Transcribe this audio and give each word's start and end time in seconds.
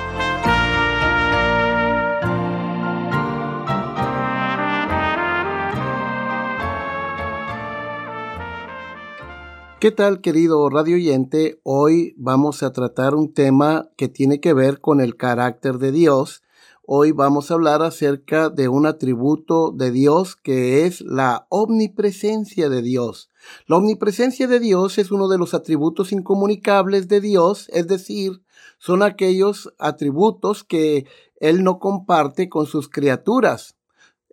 ¿Qué 9.80 9.92
tal, 9.92 10.20
querido 10.20 10.70
radio 10.70 10.98
oyente? 10.98 11.62
Hoy 11.64 12.14
vamos 12.18 12.64
a 12.64 12.74
tratar 12.74 13.16
un 13.16 13.34
tema 13.34 13.88
que 13.96 14.10
tiene 14.10 14.42
que 14.42 14.54
ver 14.54 14.82
con 14.82 15.00
el 15.00 15.16
carácter 15.16 15.78
de 15.78 15.94
Dios. 15.94 16.44
Hoy 16.92 17.12
vamos 17.12 17.52
a 17.52 17.54
hablar 17.54 17.84
acerca 17.84 18.50
de 18.50 18.68
un 18.68 18.88
atributo 18.88 19.70
de 19.70 19.92
Dios 19.92 20.36
que 20.36 20.88
es 20.88 21.02
la 21.02 21.46
omnipresencia 21.50 22.68
de 22.68 22.82
Dios. 22.82 23.30
La 23.68 23.78
omnipresencia 23.78 24.48
de 24.48 24.60
Dios 24.60 24.98
es 24.98 25.12
uno 25.12 25.28
de 25.28 25.38
los 25.38 25.54
atributos 25.54 26.12
incomunicables 26.12 27.08
de 27.08 27.22
Dios, 27.22 27.70
es 27.74 27.86
decir, 27.86 28.42
son 28.80 29.04
aquellos 29.04 29.72
atributos 29.78 30.64
que 30.64 31.06
Él 31.40 31.64
no 31.64 31.78
comparte 31.78 32.50
con 32.50 32.66
sus 32.66 32.90
criaturas. 32.90 33.76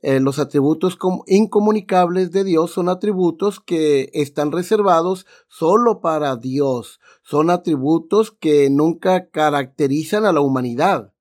Eh, 0.00 0.18
los 0.20 0.38
atributos 0.38 0.96
incomunicables 1.26 2.30
de 2.30 2.42
Dios 2.42 2.70
son 2.70 2.88
atributos 2.88 3.60
que 3.60 4.08
están 4.14 4.50
reservados 4.50 5.26
solo 5.46 6.00
para 6.00 6.36
Dios. 6.36 7.00
Son 7.22 7.50
atributos 7.50 8.30
que 8.30 8.70
nunca 8.70 9.28
caracterizan 9.28 10.24
a 10.24 10.32
la 10.32 10.40
humanidad. 10.40 11.12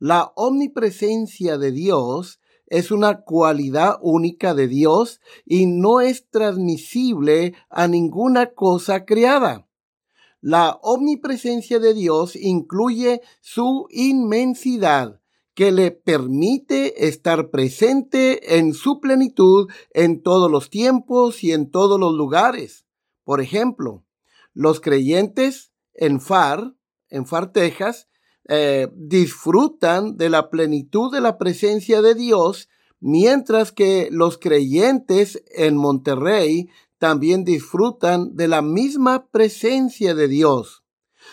La 0.00 0.32
omnipresencia 0.34 1.58
de 1.58 1.72
Dios 1.72 2.40
es 2.66 2.90
una 2.90 3.20
cualidad 3.20 3.98
única 4.00 4.54
de 4.54 4.66
Dios 4.66 5.20
y 5.44 5.66
no 5.66 6.00
es 6.00 6.26
transmisible 6.30 7.52
a 7.68 7.86
ninguna 7.86 8.54
cosa 8.54 9.04
creada. 9.04 9.68
La 10.40 10.78
omnipresencia 10.82 11.78
de 11.80 11.92
Dios 11.92 12.34
incluye 12.34 13.20
su 13.42 13.88
inmensidad, 13.90 15.20
que 15.52 15.70
le 15.70 15.90
permite 15.90 17.06
estar 17.06 17.50
presente 17.50 18.56
en 18.56 18.72
su 18.72 19.00
plenitud 19.00 19.68
en 19.92 20.22
todos 20.22 20.50
los 20.50 20.70
tiempos 20.70 21.44
y 21.44 21.52
en 21.52 21.70
todos 21.70 22.00
los 22.00 22.14
lugares. 22.14 22.86
Por 23.24 23.42
ejemplo, 23.42 24.06
los 24.54 24.80
creyentes 24.80 25.72
en 25.92 26.22
Far, 26.22 26.74
en 27.10 27.26
Far, 27.26 27.52
Texas, 27.52 28.08
eh, 28.52 28.88
disfrutan 28.96 30.16
de 30.16 30.28
la 30.28 30.50
plenitud 30.50 31.12
de 31.12 31.20
la 31.20 31.38
presencia 31.38 32.02
de 32.02 32.16
Dios, 32.16 32.68
mientras 32.98 33.70
que 33.70 34.08
los 34.10 34.38
creyentes 34.38 35.40
en 35.54 35.76
Monterrey 35.76 36.68
también 36.98 37.44
disfrutan 37.44 38.34
de 38.34 38.48
la 38.48 38.60
misma 38.60 39.28
presencia 39.30 40.16
de 40.16 40.26
Dios. 40.26 40.82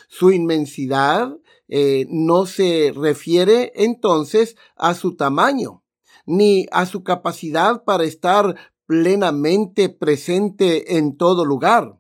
Su 0.08 0.30
inmensidad 0.30 1.36
eh, 1.68 2.06
no 2.12 2.46
se 2.46 2.94
refiere 2.96 3.74
entonces 3.74 4.56
a 4.76 4.94
su 4.94 5.16
tamaño, 5.16 5.84
ni 6.28 6.68
a 6.72 6.86
su 6.86 7.04
capacidad 7.04 7.84
para 7.84 8.04
estar 8.04 8.56
plenamente 8.86 9.90
presente 9.90 10.98
en 10.98 11.18
todo 11.18 11.46
lugar. 11.46 11.98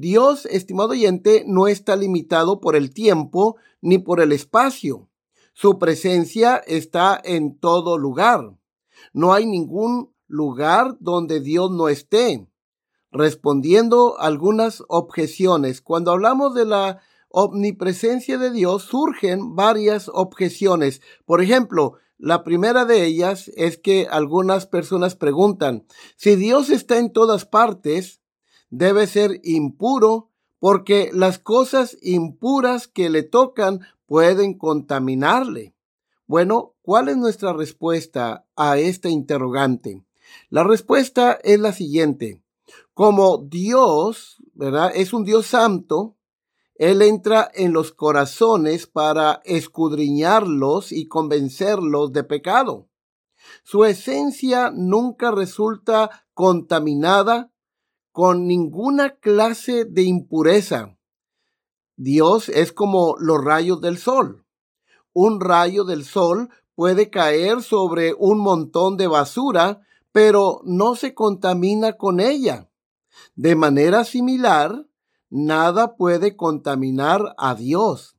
Dios, 0.00 0.46
estimado 0.46 0.90
oyente, 0.90 1.42
no 1.44 1.66
está 1.66 1.96
limitado 1.96 2.60
por 2.60 2.76
el 2.76 2.94
tiempo 2.94 3.56
ni 3.80 3.98
por 3.98 4.20
el 4.20 4.30
espacio. 4.30 5.08
Su 5.54 5.80
presencia 5.80 6.58
está 6.68 7.20
en 7.24 7.58
todo 7.58 7.98
lugar. 7.98 8.56
No 9.12 9.32
hay 9.32 9.44
ningún 9.44 10.14
lugar 10.28 10.96
donde 11.00 11.40
Dios 11.40 11.72
no 11.72 11.88
esté. 11.88 12.46
Respondiendo 13.10 14.20
algunas 14.20 14.84
objeciones, 14.86 15.80
cuando 15.80 16.12
hablamos 16.12 16.54
de 16.54 16.66
la 16.66 17.00
omnipresencia 17.28 18.38
de 18.38 18.52
Dios 18.52 18.84
surgen 18.84 19.56
varias 19.56 20.08
objeciones. 20.14 21.02
Por 21.24 21.42
ejemplo, 21.42 21.94
la 22.18 22.44
primera 22.44 22.84
de 22.84 23.04
ellas 23.04 23.50
es 23.56 23.78
que 23.78 24.06
algunas 24.08 24.66
personas 24.66 25.16
preguntan, 25.16 25.88
si 26.14 26.36
Dios 26.36 26.70
está 26.70 26.98
en 26.98 27.12
todas 27.12 27.46
partes, 27.46 28.22
debe 28.70 29.06
ser 29.06 29.40
impuro 29.44 30.30
porque 30.58 31.10
las 31.12 31.38
cosas 31.38 31.96
impuras 32.02 32.88
que 32.88 33.10
le 33.10 33.22
tocan 33.22 33.80
pueden 34.06 34.58
contaminarle. 34.58 35.74
Bueno, 36.26 36.74
¿cuál 36.82 37.08
es 37.08 37.16
nuestra 37.16 37.52
respuesta 37.52 38.46
a 38.56 38.78
este 38.78 39.10
interrogante? 39.10 40.04
La 40.50 40.64
respuesta 40.64 41.38
es 41.42 41.58
la 41.58 41.72
siguiente. 41.72 42.42
Como 42.92 43.38
Dios, 43.38 44.36
¿verdad? 44.52 44.92
Es 44.94 45.12
un 45.12 45.24
Dios 45.24 45.46
santo, 45.46 46.16
él 46.74 47.02
entra 47.02 47.50
en 47.54 47.72
los 47.72 47.92
corazones 47.92 48.86
para 48.86 49.40
escudriñarlos 49.44 50.92
y 50.92 51.08
convencerlos 51.08 52.12
de 52.12 52.24
pecado. 52.24 52.88
Su 53.64 53.84
esencia 53.84 54.70
nunca 54.70 55.30
resulta 55.30 56.26
contaminada 56.34 57.52
con 58.18 58.48
ninguna 58.48 59.10
clase 59.10 59.84
de 59.84 60.02
impureza. 60.02 60.98
Dios 61.96 62.48
es 62.48 62.72
como 62.72 63.14
los 63.20 63.44
rayos 63.44 63.80
del 63.80 63.96
sol. 63.96 64.44
Un 65.12 65.40
rayo 65.40 65.84
del 65.84 66.04
sol 66.04 66.48
puede 66.74 67.10
caer 67.10 67.62
sobre 67.62 68.14
un 68.18 68.40
montón 68.40 68.96
de 68.96 69.06
basura, 69.06 69.82
pero 70.10 70.62
no 70.64 70.96
se 70.96 71.14
contamina 71.14 71.92
con 71.92 72.18
ella. 72.18 72.68
De 73.36 73.54
manera 73.54 74.02
similar, 74.02 74.88
nada 75.30 75.94
puede 75.94 76.34
contaminar 76.34 77.36
a 77.38 77.54
Dios. 77.54 78.16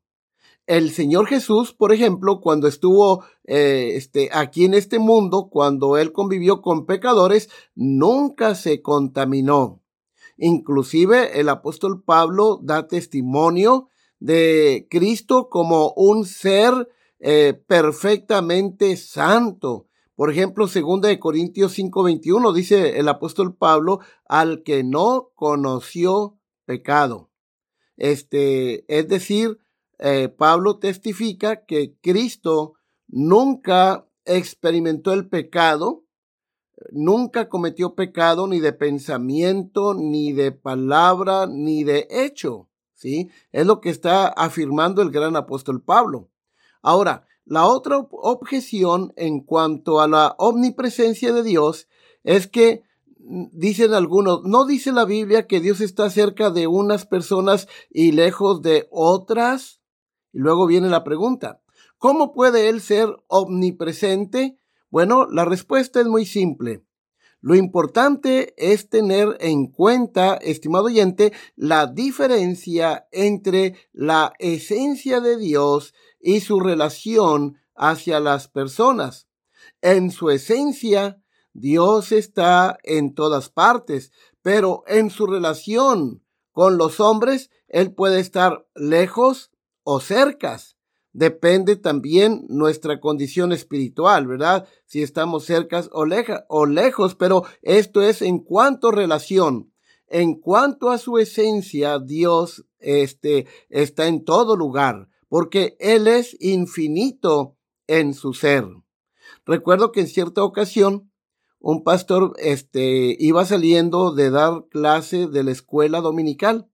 El 0.66 0.92
Señor 0.92 1.28
Jesús, 1.28 1.74
por 1.74 1.92
ejemplo, 1.92 2.40
cuando 2.40 2.70
estuvo 2.70 3.26
eh, 3.44 3.96
este, 3.96 4.30
aquí 4.31 4.64
en 4.64 4.76
este 4.76 4.98
mundo, 4.98 5.50
cuando 5.52 5.98
Él 5.98 6.14
convivió 6.14 6.62
con 6.62 6.86
pecadores, 6.86 7.50
nunca 7.76 8.56
se 8.56 8.81
contaminó. 8.81 9.78
Inclusive 10.39 11.39
el 11.39 11.50
apóstol 11.50 12.01
Pablo 12.01 12.59
da 12.63 12.88
testimonio 12.88 13.89
de 14.19 14.88
Cristo 14.89 15.50
como 15.50 15.94
un 15.95 16.25
ser 16.25 16.89
eh, 17.19 17.61
perfectamente 17.67 18.95
santo. 18.95 19.88
Por 20.16 20.31
ejemplo, 20.31 20.67
2 20.67 21.01
de 21.01 21.19
Corintios 21.19 21.73
5:21 21.77 22.53
dice 22.53 23.00
el 23.00 23.09
apóstol 23.09 23.55
Pablo, 23.55 24.00
al 24.25 24.63
que 24.63 24.83
no 24.83 25.31
conoció 25.35 26.38
pecado. 26.66 27.29
Este, 27.97 28.85
es 28.88 29.09
decir, 29.09 29.59
eh, 29.97 30.29
Pablo 30.29 30.79
testifica 30.79 31.66
que 31.66 31.95
Cristo 32.01 32.75
nunca 33.07 34.07
experimentó 34.24 35.12
el 35.12 35.27
pecado, 35.27 36.06
nunca 36.92 37.50
cometió 37.50 37.96
pecado 37.96 38.48
ni 38.48 38.60
de 38.60 38.74
pensamiento, 38.74 39.94
ni 39.94 40.34
de 40.34 40.52
palabra, 40.52 41.48
ni 41.48 41.84
de 41.84 42.08
hecho. 42.10 42.68
¿Sí? 42.94 43.30
Es 43.54 43.66
lo 43.66 43.80
que 43.80 43.90
está 43.90 44.28
afirmando 44.28 45.02
el 45.02 45.10
gran 45.10 45.38
apóstol 45.38 45.81
Pablo. 45.81 46.30
Ahora, 46.81 47.26
la 47.46 47.66
otra 47.66 47.98
objeción 47.98 49.14
en 49.16 49.40
cuanto 49.40 50.02
a 50.02 50.08
la 50.08 50.36
omnipresencia 50.38 51.34
de 51.34 51.44
Dios 51.44 51.88
es 52.24 52.48
que 52.48 52.84
dicen 53.18 53.94
algunos, 53.94 54.44
¿no 54.44 54.66
dice 54.66 54.92
la 54.92 55.06
Biblia 55.06 55.48
que 55.48 55.62
Dios 55.62 55.81
está 55.81 56.10
cerca 56.10 56.52
de 56.52 56.68
unas 56.68 57.06
personas 57.06 57.68
y 57.90 58.12
lejos 58.12 58.62
de 58.62 58.88
otras? 58.92 59.81
Y 60.34 60.40
luego 60.40 60.68
viene 60.68 60.90
la 60.90 61.04
pregunta, 61.04 61.62
¿cómo 61.98 62.34
puede 62.34 62.70
Él 62.70 62.81
ser 62.81 63.08
omnipresente? 63.28 64.58
Bueno, 64.89 65.27
la 65.30 65.45
respuesta 65.45 66.01
es 66.01 66.07
muy 66.07 66.25
simple. 66.25 66.83
Lo 67.41 67.56
importante 67.56 68.53
es 68.57 68.89
tener 68.89 69.38
en 69.39 69.68
cuenta, 69.68 70.36
estimado 70.36 70.86
oyente, 70.86 71.31
la 71.56 71.88
diferencia 71.88 73.07
entre 73.12 73.75
la 73.94 74.33
esencia 74.39 75.21
de 75.21 75.38
Dios 75.38 75.94
y 76.19 76.41
su 76.41 76.59
relación 76.59 77.57
hacia 77.75 78.19
las 78.19 78.50
personas. 78.50 79.27
En 79.81 80.12
su 80.12 80.31
esencia, 80.31 81.21
Dios 81.53 82.12
está 82.12 82.77
en 82.83 83.13
todas 83.13 83.50
partes, 83.50 84.12
pero 84.42 84.83
en 84.88 85.09
su 85.09 85.25
relación 85.25 86.24
con 86.51 86.77
los 86.77 87.00
hombres, 87.00 87.51
Él 87.68 87.94
puede 87.94 88.19
estar 88.19 88.68
lejos 88.75 89.51
o 89.83 90.00
cercas. 90.00 90.79
Depende 91.11 91.75
también 91.75 92.45
nuestra 92.50 93.00
condición 93.00 93.51
espiritual, 93.51 94.27
¿verdad? 94.27 94.67
Si 94.85 95.01
estamos 95.01 95.45
cercas 95.45 95.89
o, 95.91 96.06
o 96.50 96.65
lejos, 96.65 97.15
pero 97.15 97.44
esto 97.61 98.01
es 98.01 98.21
en 98.21 98.39
cuanto 98.39 98.89
a 98.89 98.95
relación. 98.95 99.73
En 100.07 100.35
cuanto 100.35 100.89
a 100.89 100.97
su 100.97 101.17
esencia, 101.17 102.00
Dios 102.00 102.65
este, 102.79 103.47
está 103.69 104.07
en 104.07 104.23
todo 104.23 104.56
lugar, 104.56 105.07
porque 105.27 105.77
Él 105.79 106.07
es 106.07 106.35
infinito 106.39 107.57
en 107.88 108.13
su 108.13 108.33
ser. 108.33 108.65
Recuerdo 109.45 109.91
que 109.91 110.01
en 110.01 110.07
cierta 110.07 110.44
ocasión 110.44 111.11
un 111.59 111.83
pastor 111.83 112.33
este, 112.38 113.15
iba 113.19 113.45
saliendo 113.45 114.13
de 114.13 114.29
dar 114.29 114.65
clase 114.69 115.27
de 115.27 115.44
la 115.44 115.51
escuela 115.51 116.01
dominical. 116.01 116.69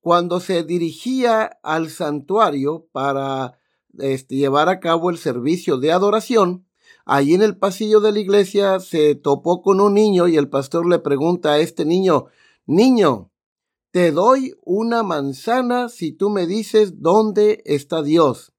Cuando 0.00 0.40
se 0.40 0.62
dirigía 0.62 1.58
al 1.62 1.90
santuario 1.90 2.88
para 2.92 3.57
este, 3.98 4.36
llevar 4.36 4.68
a 4.68 4.80
cabo 4.80 5.10
el 5.10 5.18
servicio 5.18 5.78
de 5.78 5.92
adoración, 5.92 6.66
allí 7.04 7.34
en 7.34 7.42
el 7.42 7.56
pasillo 7.56 8.00
de 8.00 8.12
la 8.12 8.20
iglesia 8.20 8.80
se 8.80 9.14
topó 9.14 9.62
con 9.62 9.80
un 9.80 9.94
niño 9.94 10.28
y 10.28 10.36
el 10.36 10.48
pastor 10.48 10.86
le 10.86 10.98
pregunta 10.98 11.52
a 11.52 11.58
este 11.58 11.84
niño, 11.84 12.26
Niño, 12.70 13.30
te 13.92 14.12
doy 14.12 14.54
una 14.62 15.02
manzana 15.02 15.88
si 15.88 16.12
tú 16.12 16.28
me 16.28 16.46
dices 16.46 17.00
dónde 17.00 17.62
está 17.64 18.02
Dios. 18.02 18.52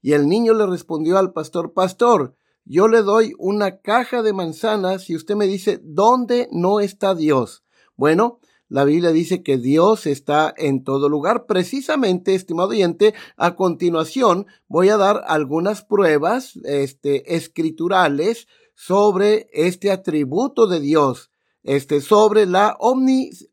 Y 0.00 0.14
el 0.14 0.28
niño 0.28 0.54
le 0.54 0.64
respondió 0.64 1.18
al 1.18 1.34
pastor, 1.34 1.74
Pastor, 1.74 2.34
yo 2.64 2.88
le 2.88 3.02
doy 3.02 3.34
una 3.36 3.82
caja 3.82 4.22
de 4.22 4.32
manzanas 4.32 5.04
si 5.04 5.14
usted 5.14 5.36
me 5.36 5.46
dice 5.46 5.78
dónde 5.82 6.48
no 6.52 6.80
está 6.80 7.14
Dios. 7.14 7.62
Bueno, 7.96 8.40
la 8.70 8.84
Biblia 8.84 9.10
dice 9.10 9.42
que 9.42 9.58
Dios 9.58 10.06
está 10.06 10.54
en 10.56 10.84
todo 10.84 11.08
lugar. 11.08 11.46
Precisamente, 11.46 12.36
estimado 12.36 12.68
oyente, 12.68 13.14
a 13.36 13.56
continuación 13.56 14.46
voy 14.68 14.90
a 14.90 14.96
dar 14.96 15.24
algunas 15.26 15.82
pruebas 15.82 16.54
este, 16.64 17.34
escriturales 17.34 18.46
sobre 18.76 19.50
este 19.52 19.90
atributo 19.90 20.68
de 20.68 20.78
Dios, 20.78 21.32
este, 21.64 22.00
sobre 22.00 22.46
la 22.46 22.78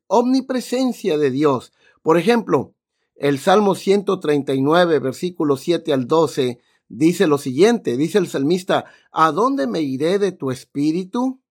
omnipresencia 0.08 1.18
de 1.18 1.32
Dios. 1.32 1.74
Por 2.04 2.20
ejemplo, 2.20 2.76
el 3.16 3.40
Salmo 3.40 3.74
139, 3.74 5.00
versículos 5.00 5.62
7 5.62 5.94
al 5.94 6.06
12, 6.06 6.60
dice 6.90 7.26
lo 7.26 7.40
siguiente, 7.40 7.98
dice 7.98 8.20
el 8.20 8.28
salmista, 8.28 8.86
¿a 9.12 9.32
dónde 9.32 9.66
me 9.66 9.82
iré 9.82 10.20
de 10.20 10.32
tu 10.32 10.52
espíritu? 10.52 11.42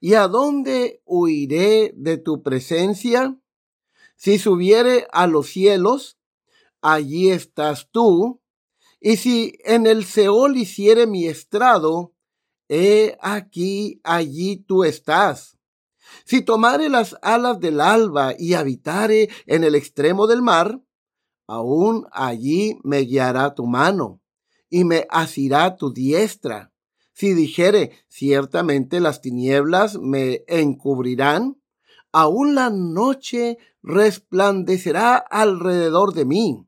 ¿Y 0.00 0.14
a 0.14 0.28
dónde 0.28 1.02
huiré 1.04 1.92
de 1.96 2.18
tu 2.18 2.42
presencia? 2.42 3.38
Si 4.16 4.38
subiere 4.38 5.06
a 5.12 5.26
los 5.26 5.48
cielos, 5.48 6.18
allí 6.80 7.30
estás 7.30 7.88
tú. 7.90 8.40
Y 9.00 9.16
si 9.16 9.58
en 9.64 9.86
el 9.86 10.04
Seol 10.04 10.56
hiciere 10.56 11.06
mi 11.06 11.26
estrado, 11.26 12.14
he 12.68 13.16
aquí, 13.20 14.00
allí 14.04 14.56
tú 14.58 14.84
estás. 14.84 15.58
Si 16.24 16.42
tomare 16.42 16.88
las 16.88 17.16
alas 17.22 17.60
del 17.60 17.80
alba 17.80 18.34
y 18.38 18.54
habitare 18.54 19.28
en 19.46 19.64
el 19.64 19.74
extremo 19.74 20.26
del 20.26 20.42
mar, 20.42 20.80
aún 21.46 22.06
allí 22.12 22.78
me 22.84 23.00
guiará 23.00 23.54
tu 23.54 23.66
mano 23.66 24.20
y 24.68 24.84
me 24.84 25.06
asirá 25.10 25.76
tu 25.76 25.92
diestra. 25.92 26.72
Si 27.20 27.34
dijere, 27.34 27.90
ciertamente 28.08 28.98
las 28.98 29.20
tinieblas 29.20 29.98
me 29.98 30.42
encubrirán, 30.48 31.60
aún 32.12 32.54
la 32.54 32.70
noche 32.70 33.58
resplandecerá 33.82 35.16
alrededor 35.16 36.14
de 36.14 36.24
mí. 36.24 36.66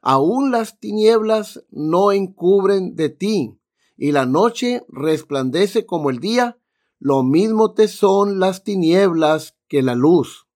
Aún 0.00 0.52
las 0.52 0.78
tinieblas 0.78 1.64
no 1.70 2.12
encubren 2.12 2.94
de 2.94 3.08
ti, 3.08 3.58
y 3.96 4.12
la 4.12 4.26
noche 4.26 4.84
resplandece 4.86 5.86
como 5.86 6.08
el 6.08 6.20
día, 6.20 6.56
lo 7.00 7.24
mismo 7.24 7.74
te 7.74 7.88
son 7.88 8.38
las 8.38 8.62
tinieblas 8.62 9.56
que 9.66 9.82
la 9.82 9.96
luz. 9.96 10.46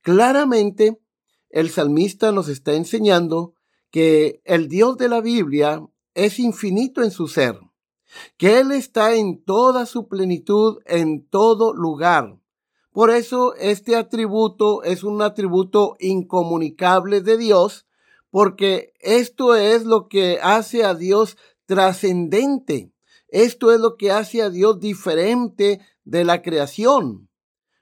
Claramente, 0.00 1.00
el 1.48 1.70
salmista 1.70 2.32
nos 2.32 2.48
está 2.48 2.74
enseñando 2.74 3.54
que 3.92 4.42
el 4.44 4.66
Dios 4.66 4.96
de 4.96 5.08
la 5.08 5.20
Biblia 5.20 5.80
es 6.14 6.40
infinito 6.40 7.04
en 7.04 7.12
su 7.12 7.28
ser, 7.28 7.60
que 8.36 8.58
Él 8.58 8.72
está 8.72 9.14
en 9.14 9.42
toda 9.42 9.86
su 9.86 10.08
plenitud, 10.08 10.78
en 10.86 11.26
todo 11.26 11.72
lugar. 11.72 12.38
Por 12.92 13.10
eso 13.10 13.54
este 13.56 13.96
atributo 13.96 14.82
es 14.84 15.02
un 15.02 15.20
atributo 15.20 15.96
incomunicable 15.98 17.20
de 17.20 17.36
Dios, 17.36 17.86
porque 18.30 18.92
esto 19.00 19.56
es 19.56 19.84
lo 19.84 20.08
que 20.08 20.38
hace 20.42 20.84
a 20.84 20.94
Dios 20.94 21.36
trascendente. 21.66 22.92
Esto 23.28 23.72
es 23.72 23.80
lo 23.80 23.96
que 23.96 24.12
hace 24.12 24.42
a 24.42 24.50
Dios 24.50 24.78
diferente 24.78 25.80
de 26.04 26.24
la 26.24 26.42
creación. 26.42 27.28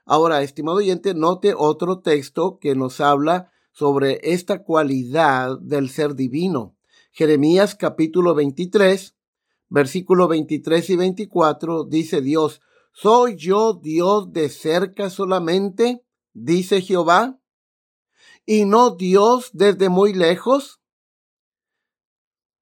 Ahora, 0.05 0.43
estimado 0.43 0.79
oyente, 0.79 1.15
note 1.15 1.55
otro 1.57 2.01
texto 2.01 2.59
que 2.59 2.75
nos 2.75 3.01
habla 3.01 3.53
sobre 3.71 4.19
esta 4.23 4.63
cualidad 4.63 5.59
del 5.61 5.91
ser 5.91 6.15
divino. 6.15 6.77
Jeremías 7.13 7.75
capítulo 7.75 8.35
23, 8.35 9.12
versículo 9.73 10.29
23 10.29 10.91
y 10.91 10.97
24, 10.97 11.85
dice 11.85 12.21
Dios, 12.21 12.61
¿soy 12.93 13.37
yo 13.37 13.73
Dios 13.73 14.31
de 14.31 14.51
cerca 14.51 15.09
solamente? 15.09 16.05
dice 16.35 16.83
Jehová, 16.83 17.41
y 18.45 18.67
no 18.67 18.91
Dios 18.91 19.51
desde 19.55 19.89
muy 19.89 20.13
lejos. 20.13 20.83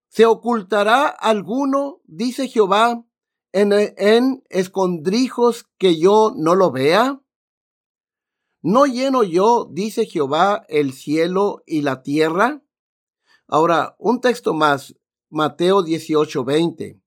¿Se 0.09 0.25
ocultará 0.25 1.07
alguno, 1.07 2.01
dice 2.05 2.49
Jehová, 2.49 3.05
en, 3.53 3.73
en 3.73 4.45
escondrijos 4.49 5.67
que 5.79 5.99
yo 5.99 6.33
no 6.37 6.55
lo 6.55 6.71
vea? 6.71 7.21
¿No 8.63 8.87
lleno 8.87 9.25
yo, 9.25 9.69
dice 9.71 10.07
Jehová, 10.07 10.65
el 10.69 10.93
cielo 10.93 11.63
y 11.67 11.83
la 11.83 12.03
tierra? 12.03 12.63
Ahora, 13.49 13.97
un 13.99 14.21
texto 14.21 14.53
más, 14.55 14.95
Mateo 15.33 15.85
18, 15.85 16.45
20. 16.45 17.00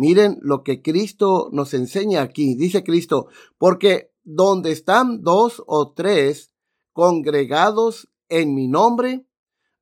Miren 0.00 0.38
lo 0.40 0.62
que 0.62 0.80
Cristo 0.80 1.50
nos 1.52 1.74
enseña 1.74 2.22
aquí. 2.22 2.54
Dice 2.54 2.82
Cristo, 2.82 3.26
porque 3.58 4.14
donde 4.22 4.72
están 4.72 5.22
dos 5.22 5.62
o 5.66 5.92
tres 5.92 6.54
congregados 6.94 8.08
en 8.30 8.54
mi 8.54 8.66
nombre, 8.66 9.26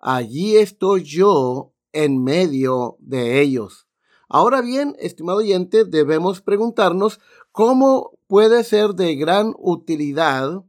allí 0.01 0.57
estoy 0.57 1.05
yo 1.05 1.73
en 1.93 2.21
medio 2.25 2.97
de 2.99 3.41
ellos. 3.41 3.87
Ahora 4.29 4.61
bien, 4.61 4.97
estimado 4.99 5.39
oyente, 5.39 5.85
debemos 5.85 6.41
preguntarnos 6.41 7.21
cómo 7.53 8.19
puede 8.27 8.65
ser 8.65 8.95
de 8.95 9.15
gran 9.15 9.55
utilidad 9.57 10.65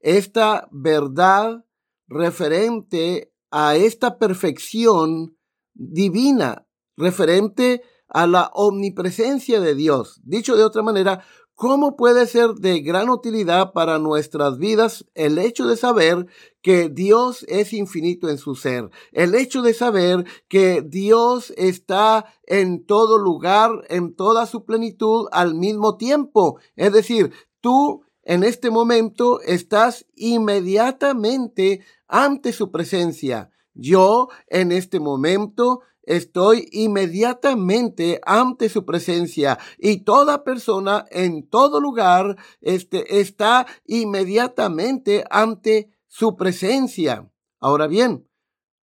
esta 0.00 0.68
verdad 0.72 1.64
referente 2.08 3.32
a 3.52 3.76
esta 3.76 4.18
perfección 4.18 5.36
divina 5.74 6.66
referente 6.96 7.82
a 7.82 7.99
la 8.12 8.50
omnipresencia 8.54 9.60
de 9.60 9.74
Dios. 9.74 10.20
Dicho 10.24 10.56
de 10.56 10.64
otra 10.64 10.82
manera, 10.82 11.24
¿cómo 11.54 11.96
puede 11.96 12.26
ser 12.26 12.54
de 12.54 12.80
gran 12.80 13.08
utilidad 13.10 13.72
para 13.72 13.98
nuestras 13.98 14.58
vidas 14.58 15.06
el 15.14 15.38
hecho 15.38 15.66
de 15.66 15.76
saber 15.76 16.26
que 16.62 16.88
Dios 16.88 17.44
es 17.48 17.72
infinito 17.72 18.28
en 18.28 18.38
su 18.38 18.54
ser? 18.54 18.90
El 19.12 19.34
hecho 19.34 19.62
de 19.62 19.74
saber 19.74 20.24
que 20.48 20.82
Dios 20.82 21.52
está 21.56 22.26
en 22.46 22.84
todo 22.84 23.18
lugar, 23.18 23.70
en 23.88 24.14
toda 24.14 24.46
su 24.46 24.64
plenitud 24.64 25.28
al 25.32 25.54
mismo 25.54 25.96
tiempo. 25.96 26.58
Es 26.76 26.92
decir, 26.92 27.32
tú 27.60 28.04
en 28.22 28.44
este 28.44 28.70
momento 28.70 29.40
estás 29.40 30.06
inmediatamente 30.14 31.80
ante 32.06 32.52
su 32.52 32.70
presencia. 32.70 33.49
Yo 33.74 34.28
en 34.48 34.72
este 34.72 35.00
momento 35.00 35.82
estoy 36.02 36.68
inmediatamente 36.72 38.20
ante 38.24 38.68
su 38.68 38.84
presencia 38.84 39.58
y 39.78 39.98
toda 39.98 40.44
persona 40.44 41.04
en 41.10 41.48
todo 41.48 41.80
lugar 41.80 42.36
este, 42.60 43.20
está 43.20 43.66
inmediatamente 43.86 45.24
ante 45.30 45.90
su 46.08 46.36
presencia. 46.36 47.30
Ahora 47.60 47.86
bien, 47.86 48.28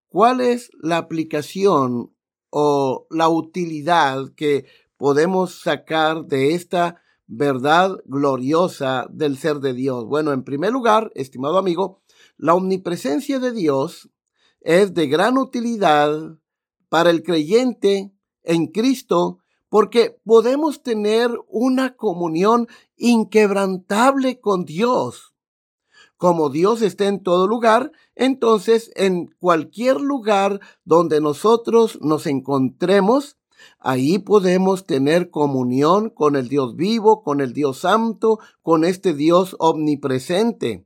¿cuál 0.07 0.39
es 0.41 0.71
la 0.81 0.97
aplicación 0.97 2.13
o 2.49 3.07
la 3.09 3.27
utilidad 3.27 4.29
que 4.35 4.65
podemos 4.95 5.61
sacar 5.61 6.25
de 6.25 6.53
esta 6.53 7.01
verdad 7.25 7.97
gloriosa 8.05 9.07
del 9.09 9.37
ser 9.37 9.57
de 9.57 9.73
Dios? 9.73 10.05
Bueno, 10.05 10.31
en 10.31 10.43
primer 10.43 10.71
lugar, 10.71 11.11
estimado 11.15 11.57
amigo, 11.57 12.01
la 12.37 12.53
omnipresencia 12.53 13.39
de 13.39 13.51
Dios 13.51 14.09
es 14.67 14.93
de 14.93 15.07
gran 15.07 15.37
utilidad 15.37 16.11
para 16.89 17.09
el 17.09 17.23
creyente 17.23 18.11
en 18.43 18.67
Cristo 18.67 19.39
porque 19.69 20.19
podemos 20.25 20.83
tener 20.83 21.31
una 21.47 21.95
comunión 21.95 22.67
inquebrantable 22.97 24.41
con 24.41 24.65
Dios. 24.65 25.33
Como 26.17 26.49
Dios 26.49 26.81
está 26.81 27.05
en 27.05 27.23
todo 27.23 27.47
lugar, 27.47 27.93
entonces 28.13 28.91
en 28.95 29.27
cualquier 29.39 30.01
lugar 30.01 30.59
donde 30.83 31.21
nosotros 31.21 31.99
nos 32.01 32.27
encontremos, 32.27 33.37
ahí 33.79 34.19
podemos 34.19 34.85
tener 34.85 35.29
comunión 35.29 36.09
con 36.09 36.35
el 36.35 36.49
Dios 36.49 36.75
vivo, 36.75 37.23
con 37.23 37.39
el 37.39 37.53
Dios 37.53 37.79
santo, 37.79 38.39
con 38.61 38.83
este 38.83 39.13
Dios 39.13 39.55
omnipresente. 39.59 40.85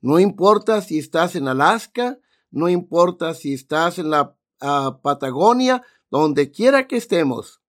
No 0.00 0.18
importa 0.18 0.80
si 0.80 0.98
estás 0.98 1.36
en 1.36 1.46
Alaska, 1.46 2.20
no 2.54 2.68
importa 2.68 3.34
si 3.34 3.52
estás 3.52 3.98
en 3.98 4.10
la 4.10 4.36
ah, 4.60 5.00
Patagonia, 5.02 5.82
donde 6.08 6.52
quiera 6.52 6.86
que 6.86 6.96
estemos, 6.96 7.60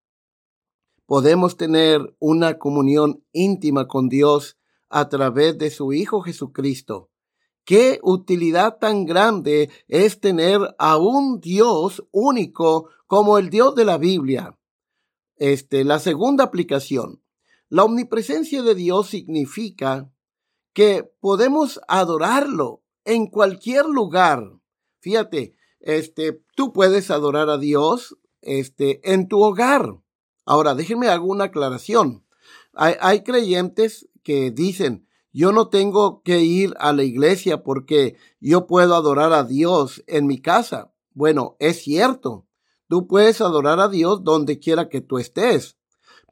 podemos 1.08 1.58
tener 1.58 2.16
una 2.20 2.60
comunión 2.60 3.24
íntima 3.32 3.88
con 3.88 4.10
Dios 4.10 4.58
a 4.90 5.10
través 5.10 5.58
de 5.58 5.72
su 5.72 5.92
Hijo 5.92 6.22
Jesucristo. 6.22 7.10
Qué 7.64 8.00
utilidad 8.04 8.78
tan 8.78 9.06
grande 9.06 9.72
es 9.88 10.20
tener 10.20 10.62
a 10.78 10.98
un 10.98 11.40
Dios 11.40 12.06
único 12.12 12.90
como 13.08 13.40
el 13.40 13.50
Dios 13.50 13.74
de 13.74 13.86
la 13.86 13.98
Biblia. 13.98 14.56
Este, 15.36 15.84
la 15.84 15.98
segunda 15.98 16.44
aplicación. 16.44 17.24
La 17.70 17.84
omnipresencia 17.84 18.62
de 18.62 18.76
Dios 18.76 19.08
significa 19.08 20.12
que 20.74 21.12
podemos 21.20 21.82
adorarlo 21.88 22.84
en 23.04 23.26
cualquier 23.26 23.88
lugar. 23.88 24.55
Fíjate, 25.06 25.54
este, 25.82 26.42
tú 26.56 26.74
puedes 26.74 27.12
adorar 27.12 27.52
a 27.52 27.60
Dios, 27.60 28.18
este, 28.42 29.14
en 29.14 29.28
tu 29.28 29.40
hogar. 29.40 30.00
Ahora, 30.48 30.74
déjenme 30.74 31.10
hago 31.10 31.28
una 31.28 31.44
aclaración. 31.44 32.26
Hay, 32.74 33.22
creyentes 33.22 34.10
que 34.24 34.50
dicen, 34.50 35.08
yo 35.32 35.52
no 35.52 35.70
tengo 35.70 36.24
que 36.24 36.42
ir 36.42 36.74
a 36.80 36.92
la 36.92 37.04
iglesia 37.04 37.62
porque 37.62 38.18
yo 38.40 38.66
puedo 38.66 38.96
adorar 38.96 39.32
a 39.32 39.44
Dios 39.44 40.04
en 40.08 40.26
mi 40.26 40.42
casa. 40.42 40.92
Bueno, 41.14 41.56
es 41.60 41.84
cierto. 41.84 42.48
Tú 42.88 43.06
puedes 43.06 43.42
adorar 43.42 43.80
a 43.80 43.90
Dios 43.90 44.24
donde 44.24 44.58
quiera 44.58 44.90
que 44.90 45.02
tú 45.02 45.20
estés. 45.20 45.78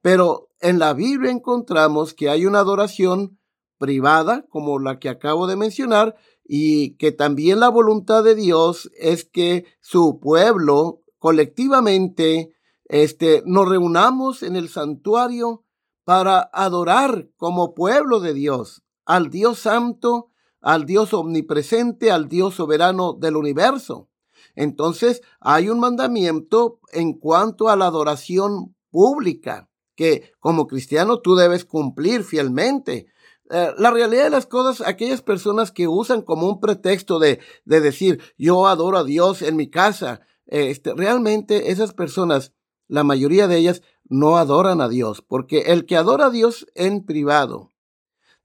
Pero 0.01 0.49
en 0.61 0.79
la 0.79 0.93
Biblia 0.93 1.29
encontramos 1.29 2.15
que 2.15 2.31
hay 2.31 2.47
una 2.47 2.61
adoración 2.61 3.37
privada, 3.77 4.47
como 4.49 4.79
la 4.79 4.97
que 4.97 5.09
acabo 5.09 5.45
de 5.45 5.57
mencionar, 5.57 6.15
y 6.43 6.95
que 6.97 7.11
también 7.11 7.59
la 7.59 7.69
voluntad 7.69 8.23
de 8.23 8.35
Dios 8.35 8.91
es 8.97 9.25
que 9.25 9.65
su 9.81 10.19
pueblo 10.19 11.01
colectivamente 11.19 12.53
este, 12.85 13.43
nos 13.45 13.67
reunamos 13.67 14.43
en 14.43 14.55
el 14.55 14.69
santuario 14.69 15.63
para 16.03 16.49
adorar 16.53 17.29
como 17.37 17.73
pueblo 17.73 18.19
de 18.19 18.33
Dios 18.33 18.83
al 19.05 19.29
Dios 19.29 19.59
santo, 19.59 20.29
al 20.61 20.85
Dios 20.85 21.13
omnipresente, 21.13 22.11
al 22.11 22.27
Dios 22.27 22.55
soberano 22.55 23.13
del 23.13 23.35
universo. 23.35 24.09
Entonces 24.55 25.21
hay 25.39 25.69
un 25.69 25.79
mandamiento 25.79 26.79
en 26.91 27.13
cuanto 27.13 27.69
a 27.69 27.75
la 27.75 27.87
adoración 27.87 28.75
pública 28.91 29.69
que 29.95 30.31
como 30.39 30.67
cristiano 30.67 31.19
tú 31.19 31.35
debes 31.35 31.65
cumplir 31.65 32.23
fielmente. 32.23 33.07
Eh, 33.55 33.71
la 33.77 33.91
realidad 33.91 34.23
de 34.23 34.29
las 34.31 34.47
cosas, 34.47 34.85
aquellas 34.87 35.21
personas 35.21 35.71
que 35.71 35.87
usan 35.87 36.23
como 36.23 36.49
un 36.49 36.59
pretexto 36.59 37.19
de, 37.19 37.39
de 37.65 37.81
decir 37.81 38.19
yo 38.35 38.65
adoro 38.65 38.97
a 38.97 39.03
Dios 39.03 39.43
en 39.43 39.55
mi 39.55 39.69
casa, 39.69 40.21
este, 40.47 40.95
realmente 40.95 41.69
esas 41.69 41.93
personas 41.93 42.51
la 42.87 43.03
mayoría 43.03 43.47
de 43.47 43.57
ellas 43.57 43.83
no 44.09 44.37
adoran 44.37 44.81
a 44.81 44.89
Dios, 44.89 45.21
porque 45.21 45.65
el 45.67 45.85
que 45.85 45.97
adora 45.97 46.25
a 46.25 46.29
Dios 46.31 46.65
en 46.73 47.05
privado 47.05 47.71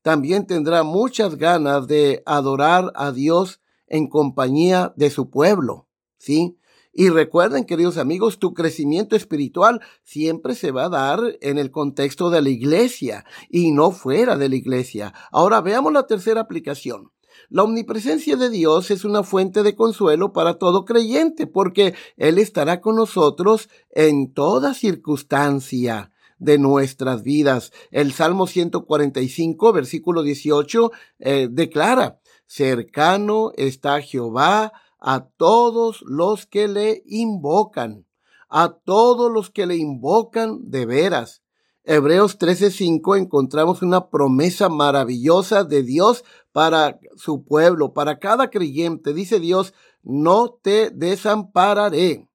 también 0.02 0.46
tendrá 0.46 0.82
muchas 0.82 1.36
ganas 1.36 1.86
de 1.86 2.22
adorar 2.26 2.92
a 2.94 3.10
Dios 3.10 3.62
en 3.86 4.08
compañía 4.08 4.92
de 4.94 5.08
su 5.08 5.30
pueblo, 5.30 5.88
¿sí? 6.18 6.57
Y 6.98 7.10
recuerden, 7.10 7.64
queridos 7.64 7.96
amigos, 7.96 8.40
tu 8.40 8.54
crecimiento 8.54 9.14
espiritual 9.14 9.80
siempre 10.02 10.56
se 10.56 10.72
va 10.72 10.86
a 10.86 10.88
dar 10.88 11.20
en 11.42 11.56
el 11.56 11.70
contexto 11.70 12.28
de 12.28 12.42
la 12.42 12.48
iglesia 12.48 13.24
y 13.48 13.70
no 13.70 13.92
fuera 13.92 14.36
de 14.36 14.48
la 14.48 14.56
iglesia. 14.56 15.14
Ahora 15.30 15.60
veamos 15.60 15.92
la 15.92 16.08
tercera 16.08 16.40
aplicación. 16.40 17.12
La 17.50 17.62
omnipresencia 17.62 18.34
de 18.34 18.50
Dios 18.50 18.90
es 18.90 19.04
una 19.04 19.22
fuente 19.22 19.62
de 19.62 19.76
consuelo 19.76 20.32
para 20.32 20.54
todo 20.54 20.84
creyente, 20.84 21.46
porque 21.46 21.94
Él 22.16 22.36
estará 22.36 22.80
con 22.80 22.96
nosotros 22.96 23.68
en 23.92 24.32
toda 24.32 24.74
circunstancia 24.74 26.10
de 26.40 26.58
nuestras 26.58 27.22
vidas. 27.22 27.70
El 27.92 28.12
Salmo 28.12 28.48
145, 28.48 29.72
versículo 29.72 30.24
18, 30.24 30.90
eh, 31.20 31.48
declara, 31.48 32.18
cercano 32.48 33.52
está 33.54 34.00
Jehová 34.00 34.72
a 34.98 35.26
todos 35.36 36.02
los 36.02 36.46
que 36.46 36.68
le 36.68 37.02
invocan, 37.06 38.06
a 38.48 38.70
todos 38.70 39.30
los 39.30 39.50
que 39.50 39.66
le 39.66 39.76
invocan 39.76 40.70
de 40.70 40.86
veras. 40.86 41.42
Hebreos 41.84 42.38
13:5 42.38 43.16
encontramos 43.16 43.80
una 43.82 44.10
promesa 44.10 44.68
maravillosa 44.68 45.64
de 45.64 45.82
Dios 45.82 46.24
para 46.52 46.98
su 47.16 47.44
pueblo, 47.44 47.94
para 47.94 48.18
cada 48.18 48.50
creyente. 48.50 49.14
Dice 49.14 49.40
Dios, 49.40 49.72
no 50.02 50.50
te 50.50 50.90
desampararé, 50.90 52.28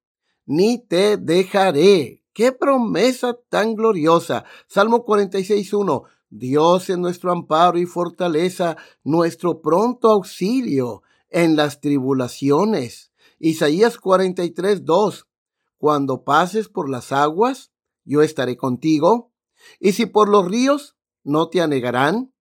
ni 0.46 0.79
te 0.79 1.17
dejaré. 1.17 2.24
Qué 2.34 2.51
promesa 2.51 3.38
tan 3.50 3.75
gloriosa. 3.75 4.43
Salmo 4.67 5.05
46:1. 5.05 6.03
Dios 6.32 6.89
es 6.89 6.98
nuestro 6.98 7.32
amparo 7.32 7.77
y 7.77 7.86
fortaleza, 7.86 8.75
nuestro 9.03 9.62
pronto 9.62 10.10
auxilio 10.10 11.03
en 11.34 11.56
las 11.56 11.82
tribulaciones. 11.82 13.12
Isaías 13.40 13.98
43:2. 13.98 15.28
Cuando 15.78 16.24
pases 16.24 16.70
por 16.70 16.90
las 16.90 17.12
aguas, 17.12 17.74
yo 18.06 18.22
estaré 18.22 18.56
contigo 18.56 19.34
y 19.80 19.94
si 19.94 20.06
por 20.06 20.30
los 20.30 20.48
ríos, 20.48 20.96
no 21.24 21.50
te 21.50 21.60
anegarán. 21.60 22.34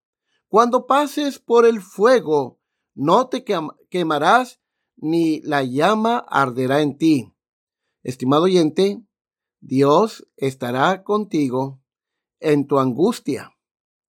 Cuando 0.46 0.86
pases 0.86 1.38
por 1.38 1.66
el 1.66 1.80
fuego, 1.80 2.60
no 2.94 3.28
te 3.28 3.44
quemarás, 3.88 4.60
ni 4.96 5.40
la 5.40 5.64
llama 5.64 6.18
arderá 6.28 6.82
en 6.82 6.98
ti. 6.98 7.32
Estimado 8.02 8.44
oyente, 8.44 9.02
Dios 9.60 10.28
estará 10.36 11.02
contigo 11.02 11.80
en 12.38 12.66
tu 12.66 12.78
angustia. 12.78 13.56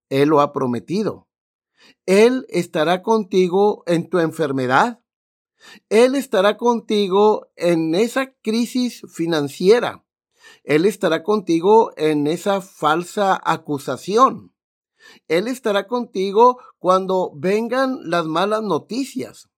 Él 0.10 0.30
lo 0.30 0.42
ha 0.42 0.52
prometido. 0.52 1.30
Él 2.06 2.46
estará 2.50 3.02
contigo 3.02 3.84
en 3.88 4.10
tu 4.10 4.20
enfermedad. 4.20 5.02
Él 5.90 6.16
estará 6.16 6.58
contigo 6.58 7.48
en 7.56 7.96
esa 7.96 8.34
crisis 8.42 9.02
financiera. 9.10 10.06
Él 10.64 10.86
estará 10.86 11.24
contigo 11.24 11.92
en 11.96 12.28
esa 12.28 12.62
falsa 12.62 13.40
acusación. 13.44 14.54
Él 15.28 15.48
estará 15.48 15.88
contigo 15.88 16.60
cuando 16.80 17.32
vengan 17.36 18.00
las 18.04 18.26
malas 18.26 18.62
noticias. 18.62 19.50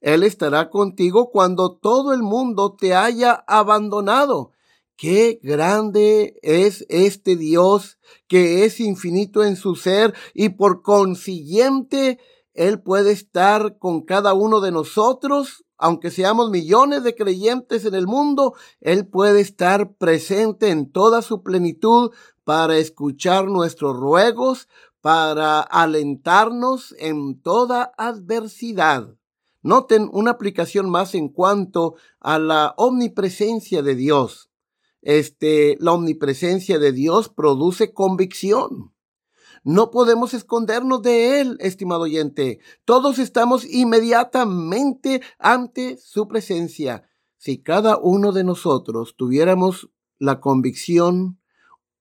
Él 0.00 0.22
estará 0.22 0.70
contigo 0.70 1.30
cuando 1.30 1.76
todo 1.76 2.12
el 2.12 2.22
mundo 2.22 2.76
te 2.76 2.94
haya 2.94 3.44
abandonado. 3.46 4.52
Qué 4.98 5.38
grande 5.44 6.40
es 6.42 6.84
este 6.88 7.36
Dios 7.36 7.98
que 8.26 8.64
es 8.64 8.80
infinito 8.80 9.44
en 9.44 9.54
su 9.54 9.76
ser 9.76 10.12
y 10.34 10.48
por 10.48 10.82
consiguiente 10.82 12.18
Él 12.52 12.82
puede 12.82 13.12
estar 13.12 13.78
con 13.78 14.02
cada 14.02 14.34
uno 14.34 14.60
de 14.60 14.72
nosotros 14.72 15.64
aunque 15.80 16.10
seamos 16.10 16.50
millones 16.50 17.04
de 17.04 17.14
creyentes 17.14 17.84
en 17.84 17.94
el 17.94 18.08
mundo, 18.08 18.54
Él 18.80 19.06
puede 19.06 19.40
estar 19.40 19.94
presente 19.94 20.70
en 20.70 20.90
toda 20.90 21.22
su 21.22 21.44
plenitud 21.44 22.10
para 22.42 22.78
escuchar 22.78 23.46
nuestros 23.46 23.96
ruegos, 23.96 24.68
para 25.00 25.60
alentarnos 25.60 26.96
en 26.98 27.40
toda 27.40 27.92
adversidad. 27.96 29.14
Noten 29.62 30.10
una 30.12 30.32
aplicación 30.32 30.90
más 30.90 31.14
en 31.14 31.28
cuanto 31.28 31.94
a 32.18 32.40
la 32.40 32.74
omnipresencia 32.76 33.80
de 33.82 33.94
Dios. 33.94 34.47
Este, 35.02 35.76
la 35.80 35.92
omnipresencia 35.92 36.78
de 36.78 36.92
Dios 36.92 37.28
produce 37.28 37.92
convicción. 37.92 38.92
No 39.64 39.90
podemos 39.90 40.34
escondernos 40.34 41.02
de 41.02 41.40
Él, 41.40 41.56
estimado 41.60 42.02
oyente. 42.02 42.60
Todos 42.84 43.18
estamos 43.18 43.64
inmediatamente 43.64 45.20
ante 45.38 45.98
su 45.98 46.28
presencia. 46.28 47.08
Si 47.36 47.58
cada 47.58 47.98
uno 47.98 48.32
de 48.32 48.44
nosotros 48.44 49.14
tuviéramos 49.16 49.90
la 50.18 50.40
convicción, 50.40 51.38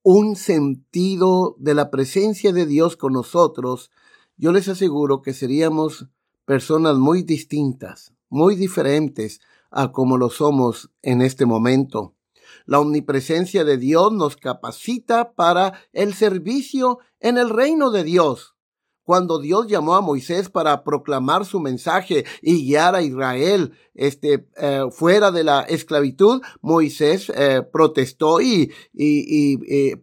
un 0.01 0.35
sentido 0.35 1.55
de 1.59 1.73
la 1.73 1.91
presencia 1.91 2.53
de 2.53 2.65
Dios 2.65 2.95
con 2.95 3.13
nosotros, 3.13 3.91
yo 4.37 4.51
les 4.51 4.67
aseguro 4.67 5.21
que 5.21 5.33
seríamos 5.33 6.07
personas 6.45 6.97
muy 6.97 7.23
distintas, 7.23 8.13
muy 8.29 8.55
diferentes 8.55 9.41
a 9.69 9.91
como 9.91 10.17
lo 10.17 10.29
somos 10.29 10.91
en 11.01 11.21
este 11.21 11.45
momento. 11.45 12.16
La 12.67 12.81
omnipresencia 12.81 13.63
de 13.63 13.77
Dios 13.77 14.11
nos 14.11 14.35
capacita 14.35 15.31
para 15.31 15.79
el 15.93 16.13
servicio 16.13 16.99
en 17.21 17.37
el 17.37 17.49
reino 17.49 17.91
de 17.91 18.03
Dios. 18.03 18.55
Cuando 19.03 19.39
Dios 19.39 19.67
llamó 19.67 19.95
a 19.95 20.01
Moisés 20.01 20.49
para 20.49 20.83
proclamar 20.83 21.45
su 21.45 21.61
mensaje 21.61 22.25
y 22.41 22.65
guiar 22.65 22.93
a 22.93 23.01
Israel 23.01 23.71
este, 23.93 24.49
eh, 24.57 24.83
fuera 24.91 25.31
de 25.31 25.45
la 25.45 25.61
esclavitud, 25.61 26.41
Moisés 26.59 27.31
eh, 27.33 27.61
protestó 27.71 28.41
y, 28.41 28.69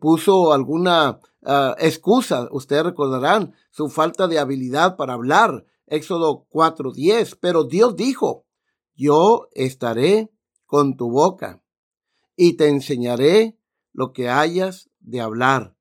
puso 0.01 0.55
alguna 0.55 1.21
ah, 1.45 1.77
excusa. 1.79 2.49
Ustedes 2.51 2.85
recordarán 2.85 3.53
su 3.71 3.91
falta 3.91 4.27
de 4.27 4.39
habilidad 4.39 4.97
para 4.97 5.13
hablar. 5.13 5.67
Éxodo 5.87 6.47
4:10. 6.49 7.37
Pero 7.39 7.65
Dios 7.65 7.97
dijo, 7.97 8.47
yo 8.95 9.49
estaré 9.53 10.31
con 10.65 10.97
tu 10.97 11.11
boca 11.11 11.61
y 12.37 12.55
te 12.55 12.69
enseñaré 12.69 13.59
lo 13.93 14.13
que 14.13 14.29
hayas 14.29 14.91
de 15.01 15.21
hablar. 15.21 15.77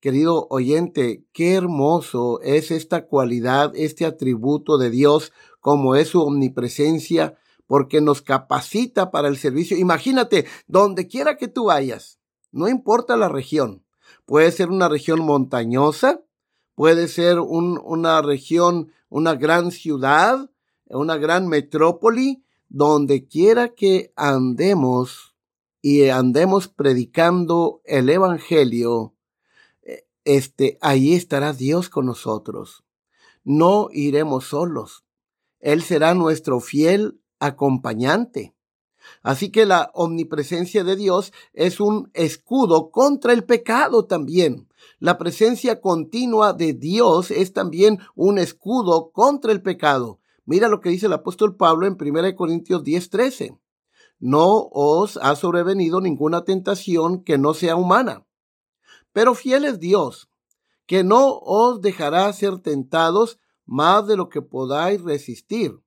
Querido 0.00 0.48
oyente, 0.50 1.24
qué 1.32 1.54
hermoso 1.54 2.40
es 2.42 2.72
esta 2.72 3.06
cualidad, 3.06 3.72
este 3.76 4.04
atributo 4.04 4.76
de 4.76 4.90
Dios, 4.90 5.32
como 5.60 5.94
es 5.94 6.08
su 6.08 6.20
omnipresencia, 6.20 7.38
porque 7.68 8.00
nos 8.00 8.20
capacita 8.20 9.12
para 9.12 9.28
el 9.28 9.36
servicio. 9.36 9.76
Imagínate, 9.76 10.46
donde 10.66 11.06
quiera 11.06 11.36
que 11.36 11.46
tú 11.46 11.66
vayas, 11.66 12.18
no 12.50 12.68
importa 12.68 13.16
la 13.16 13.28
región, 13.28 13.84
puede 14.26 14.50
ser 14.50 14.70
una 14.70 14.88
región 14.88 15.20
montañosa, 15.20 16.22
puede 16.74 17.06
ser 17.06 17.38
una 17.38 18.22
región, 18.22 18.92
una 19.08 19.34
gran 19.36 19.70
ciudad, 19.70 20.50
una 20.86 21.16
gran 21.16 21.46
metrópoli, 21.46 22.44
donde 22.68 23.26
quiera 23.28 23.68
que 23.68 24.12
andemos 24.16 25.31
y 25.82 26.08
andemos 26.08 26.68
predicando 26.68 27.82
el 27.84 28.08
Evangelio, 28.08 29.14
este, 30.24 30.78
ahí 30.80 31.14
estará 31.14 31.52
Dios 31.52 31.88
con 31.88 32.06
nosotros. 32.06 32.84
No 33.44 33.88
iremos 33.92 34.44
solos. 34.46 35.04
Él 35.58 35.82
será 35.82 36.14
nuestro 36.14 36.60
fiel 36.60 37.20
acompañante. 37.40 38.54
Así 39.22 39.50
que 39.50 39.66
la 39.66 39.90
omnipresencia 39.94 40.84
de 40.84 40.94
Dios 40.94 41.32
es 41.52 41.80
un 41.80 42.10
escudo 42.14 42.92
contra 42.92 43.32
el 43.32 43.42
pecado 43.42 44.04
también. 44.04 44.68
La 45.00 45.18
presencia 45.18 45.80
continua 45.80 46.52
de 46.52 46.72
Dios 46.72 47.32
es 47.32 47.52
también 47.52 47.98
un 48.14 48.38
escudo 48.38 49.10
contra 49.10 49.50
el 49.50 49.60
pecado. 49.60 50.20
Mira 50.44 50.68
lo 50.68 50.80
que 50.80 50.90
dice 50.90 51.06
el 51.06 51.12
apóstol 51.12 51.56
Pablo 51.56 51.88
en 51.88 51.96
1 51.96 52.36
Corintios 52.36 52.84
10:13. 52.84 53.58
No 54.22 54.68
os 54.72 55.18
ha 55.18 55.36
sobrevenido 55.36 56.00
ninguna 56.00 56.44
tentación 56.44 57.22
que 57.22 57.36
no 57.36 57.52
sea 57.52 57.76
humana 57.76 58.24
pero 59.12 59.34
fiel 59.34 59.64
es 59.64 59.78
Dios, 59.78 60.28
que 60.86 61.04
no 61.04 61.38
os 61.38 61.80
dejará 61.80 62.32
ser 62.32 62.58
tentados 62.58 63.38
más 63.64 64.06
de 64.06 64.16
lo 64.16 64.28
que 64.28 64.42
podáis 64.42 65.02
resistir, 65.02 65.80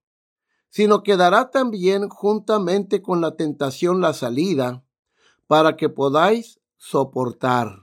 sino 0.70 1.04
que 1.04 1.18
dará 1.18 1.52
también 1.52 2.10
juntamente 2.10 3.02
con 3.02 3.22
la 3.22 3.36
tentación 3.36 4.02
la 4.02 4.14
salida, 4.14 4.84
para 5.48 5.76
que 5.76 5.90
podáis 5.90 6.60
soportar. 6.78 7.82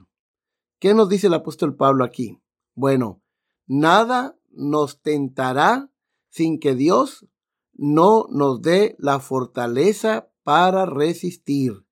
¿Qué 0.79 0.93
nos 0.93 1.07
dice 1.07 1.27
el 1.27 1.33
apóstol 1.33 1.75
Pablo 1.75 2.03
aquí? 2.03 2.41
Bueno, 2.75 3.21
nada 3.67 4.37
nos 4.51 5.01
tentará 5.01 5.89
sin 6.29 6.59
que 6.59 6.75
Dios 6.75 7.25
no 7.73 8.27
nos 8.29 8.61
dé 8.61 8.95
la 8.99 9.19
fortaleza 9.19 10.29
para 10.43 10.85
resistir. 10.85 11.85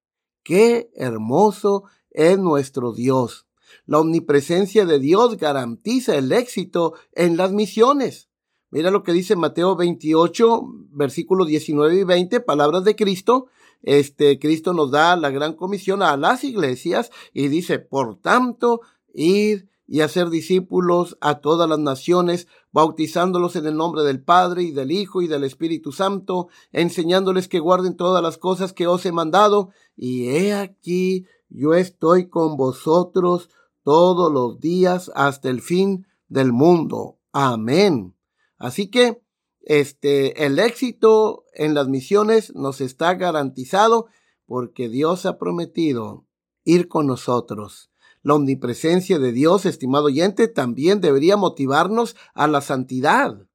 Qué 0.44 0.92
hermoso 0.96 1.84
es 2.10 2.38
nuestro 2.38 2.94
Dios. 2.94 3.48
La 3.86 4.00
omnipresencia 4.00 4.86
de 4.86 5.00
Dios 5.00 5.38
garantiza 5.38 6.18
el 6.18 6.32
éxito 6.32 6.94
en 7.14 7.38
las 7.38 7.52
misiones. 7.52 8.30
Mira 8.70 8.92
lo 8.92 9.04
que 9.04 9.12
dice 9.12 9.36
Mateo 9.36 9.76
28, 9.76 10.62
versículos 10.92 11.48
19 11.48 11.96
y 12.00 12.04
20, 12.04 12.40
palabras 12.40 12.84
de 12.84 12.96
Cristo. 12.96 13.48
Este 13.82 14.40
Cristo 14.40 14.74
nos 14.74 14.92
da 14.92 15.16
la 15.18 15.30
gran 15.30 15.54
comisión 15.54 16.02
a 16.02 16.16
las 16.16 16.44
iglesias 16.44 17.12
y 17.34 17.48
dice, 17.48 17.80
por 17.80 18.20
tanto, 18.22 18.82
ir 19.14 19.71
y 19.92 20.00
hacer 20.00 20.30
discípulos 20.30 21.18
a 21.20 21.42
todas 21.42 21.68
las 21.68 21.78
naciones, 21.78 22.48
bautizándolos 22.72 23.58
en 23.58 23.66
el 23.66 23.76
nombre 23.76 24.04
del 24.04 24.24
Padre 24.24 24.64
y 24.64 24.72
del 24.72 24.90
Hijo 24.90 25.22
y 25.22 25.28
del 25.28 25.44
Espíritu 25.44 25.92
Santo, 25.92 26.48
enseñándoles 26.72 27.50
que 27.50 27.60
guarden 27.60 27.98
todas 27.98 28.24
las 28.24 28.38
cosas 28.38 28.72
que 28.72 28.88
os 28.88 29.06
he 29.06 29.12
mandado, 29.12 29.72
y 29.98 30.30
he 30.30 30.54
aquí 30.54 31.26
yo 31.50 31.74
estoy 31.74 32.30
con 32.30 32.56
vosotros 32.56 33.50
todos 33.84 34.32
los 34.32 34.62
días 34.62 35.12
hasta 35.14 35.50
el 35.50 35.62
fin 35.62 36.08
del 36.30 36.54
mundo. 36.54 37.20
Amén. 37.34 38.16
Así 38.58 38.90
que 38.90 39.22
este 39.60 40.46
el 40.46 40.58
éxito 40.60 41.44
en 41.54 41.74
las 41.74 41.90
misiones 41.90 42.56
nos 42.56 42.80
está 42.80 43.16
garantizado 43.16 44.08
porque 44.46 44.88
Dios 44.88 45.26
ha 45.26 45.38
prometido 45.38 46.26
ir 46.64 46.88
con 46.88 47.08
nosotros. 47.08 47.91
La 48.24 48.36
omnipresencia 48.36 49.18
de 49.18 49.32
Dios, 49.32 49.66
estimado 49.66 50.06
oyente, 50.06 50.48
también 50.48 51.02
debería 51.02 51.38
motivarnos 51.38 52.16
a 52.34 52.48
la 52.48 52.62
santidad. 52.62 53.48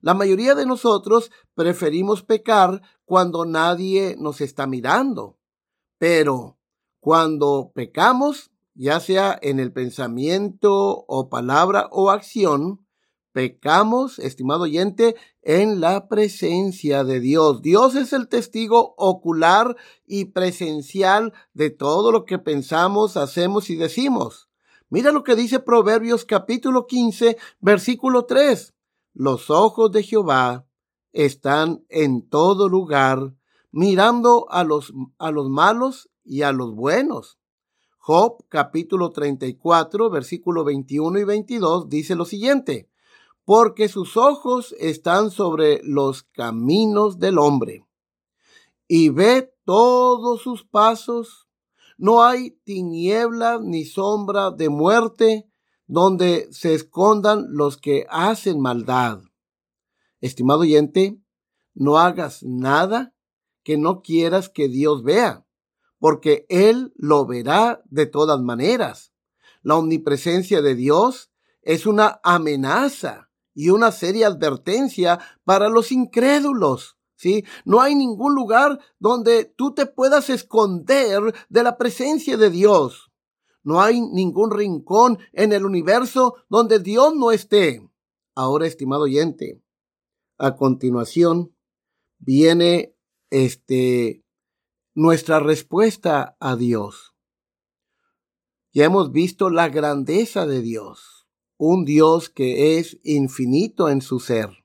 La 0.00 0.14
mayoría 0.14 0.54
de 0.54 0.66
nosotros 0.66 1.30
preferimos 1.54 2.22
pecar 2.22 2.80
cuando 3.04 3.44
nadie 3.44 4.16
nos 4.18 4.40
está 4.40 4.66
mirando. 4.66 5.38
Pero 5.98 6.58
cuando 7.00 7.72
pecamos, 7.74 8.50
ya 8.74 9.00
sea 9.00 9.38
en 9.42 9.60
el 9.60 9.72
pensamiento 9.72 11.04
o 11.06 11.28
palabra 11.28 11.88
o 11.90 12.10
acción, 12.10 12.85
pecamos, 13.36 14.18
estimado 14.18 14.62
oyente, 14.62 15.14
en 15.42 15.78
la 15.78 16.08
presencia 16.08 17.04
de 17.04 17.20
Dios. 17.20 17.60
Dios 17.60 17.94
es 17.94 18.14
el 18.14 18.28
testigo 18.28 18.94
ocular 18.96 19.76
y 20.06 20.24
presencial 20.24 21.34
de 21.52 21.68
todo 21.68 22.12
lo 22.12 22.24
que 22.24 22.38
pensamos, 22.38 23.18
hacemos 23.18 23.68
y 23.68 23.76
decimos. 23.76 24.48
Mira 24.88 25.12
lo 25.12 25.22
que 25.22 25.36
dice 25.36 25.60
Proverbios 25.60 26.24
capítulo 26.24 26.86
15, 26.86 27.36
versículo 27.60 28.24
3. 28.24 28.72
Los 29.12 29.50
ojos 29.50 29.92
de 29.92 30.02
Jehová 30.02 30.66
están 31.12 31.84
en 31.90 32.26
todo 32.26 32.70
lugar, 32.70 33.34
mirando 33.70 34.46
a 34.48 34.64
los, 34.64 34.94
a 35.18 35.30
los 35.30 35.50
malos 35.50 36.08
y 36.24 36.40
a 36.40 36.52
los 36.52 36.74
buenos. 36.74 37.38
Job 37.98 38.46
capítulo 38.48 39.10
34 39.10 40.08
versículo 40.08 40.64
21 40.64 41.18
y 41.18 41.24
22 41.24 41.90
dice 41.90 42.14
lo 42.14 42.24
siguiente, 42.24 42.88
porque 43.46 43.88
sus 43.88 44.16
ojos 44.16 44.74
están 44.80 45.30
sobre 45.30 45.80
los 45.84 46.24
caminos 46.24 47.20
del 47.20 47.38
hombre 47.38 47.86
y 48.88 49.08
ve 49.08 49.54
todos 49.64 50.42
sus 50.42 50.64
pasos. 50.64 51.48
No 51.96 52.24
hay 52.24 52.58
tiniebla 52.64 53.60
ni 53.62 53.84
sombra 53.84 54.50
de 54.50 54.68
muerte 54.68 55.48
donde 55.86 56.48
se 56.50 56.74
escondan 56.74 57.46
los 57.50 57.76
que 57.76 58.04
hacen 58.10 58.60
maldad. 58.60 59.20
Estimado 60.20 60.60
oyente, 60.60 61.16
no 61.72 61.98
hagas 61.98 62.42
nada 62.42 63.14
que 63.62 63.78
no 63.78 64.02
quieras 64.02 64.48
que 64.48 64.68
Dios 64.68 65.04
vea 65.04 65.46
porque 66.00 66.46
Él 66.48 66.92
lo 66.96 67.26
verá 67.26 67.80
de 67.84 68.06
todas 68.06 68.40
maneras. 68.40 69.12
La 69.62 69.76
omnipresencia 69.76 70.62
de 70.62 70.74
Dios 70.74 71.30
es 71.62 71.86
una 71.86 72.20
amenaza 72.24 73.25
y 73.56 73.70
una 73.70 73.90
seria 73.90 74.28
advertencia 74.28 75.18
para 75.44 75.68
los 75.68 75.90
incrédulos. 75.90 76.98
¿Sí? 77.16 77.44
No 77.64 77.80
hay 77.80 77.94
ningún 77.94 78.34
lugar 78.34 78.78
donde 78.98 79.46
tú 79.46 79.72
te 79.72 79.86
puedas 79.86 80.28
esconder 80.28 81.34
de 81.48 81.62
la 81.62 81.78
presencia 81.78 82.36
de 82.36 82.50
Dios. 82.50 83.10
No 83.62 83.80
hay 83.80 84.02
ningún 84.02 84.50
rincón 84.50 85.18
en 85.32 85.54
el 85.54 85.64
universo 85.64 86.34
donde 86.50 86.78
Dios 86.78 87.16
no 87.16 87.32
esté. 87.32 87.88
Ahora, 88.34 88.66
estimado 88.66 89.04
oyente, 89.04 89.62
a 90.36 90.56
continuación 90.56 91.56
viene 92.18 92.94
este 93.30 94.22
nuestra 94.94 95.40
respuesta 95.40 96.36
a 96.38 96.54
Dios. 96.54 97.14
Ya 98.72 98.84
hemos 98.84 99.10
visto 99.10 99.48
la 99.48 99.70
grandeza 99.70 100.44
de 100.44 100.60
Dios, 100.60 101.15
un 101.56 101.84
Dios 101.84 102.28
que 102.28 102.78
es 102.78 102.98
infinito 103.02 103.88
en 103.88 104.00
su 104.02 104.20
ser, 104.20 104.64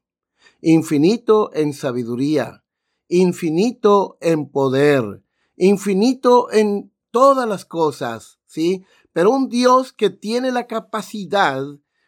infinito 0.61 1.51
en 1.53 1.73
sabiduría, 1.73 2.63
infinito 3.07 4.17
en 4.21 4.49
poder, 4.49 5.23
infinito 5.55 6.51
en 6.51 6.91
todas 7.11 7.47
las 7.47 7.65
cosas, 7.65 8.39
¿sí? 8.45 8.85
Pero 9.13 9.31
un 9.31 9.49
Dios 9.49 9.93
que 9.93 10.09
tiene 10.09 10.51
la 10.51 10.67
capacidad 10.67 11.61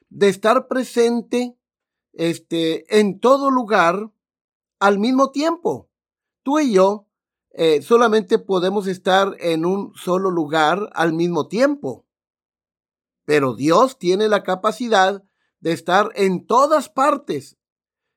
de 0.10 0.30
estar 0.30 0.67
presente 0.67 1.58
este, 2.13 3.00
en 3.00 3.19
todo 3.19 3.50
lugar 3.50 4.12
al 4.80 5.00
mismo 5.00 5.32
tiempo. 5.32 5.89
Tú 6.43 6.60
y 6.60 6.74
yo 6.74 7.08
eh, 7.52 7.82
solamente 7.82 8.39
podemos 8.39 8.88
estar 8.88 9.36
en 9.39 9.65
un 9.65 9.93
solo 9.96 10.32
lugar 10.32 10.89
al 10.93 11.13
mismo 11.13 11.48
tiempo. 11.48 12.06
Pero 13.25 13.55
Dios 13.55 13.97
tiene 13.97 14.27
la 14.27 14.43
capacidad 14.43 15.23
de 15.59 15.71
estar 15.71 16.12
en 16.15 16.45
todas 16.45 16.89
partes, 16.89 17.57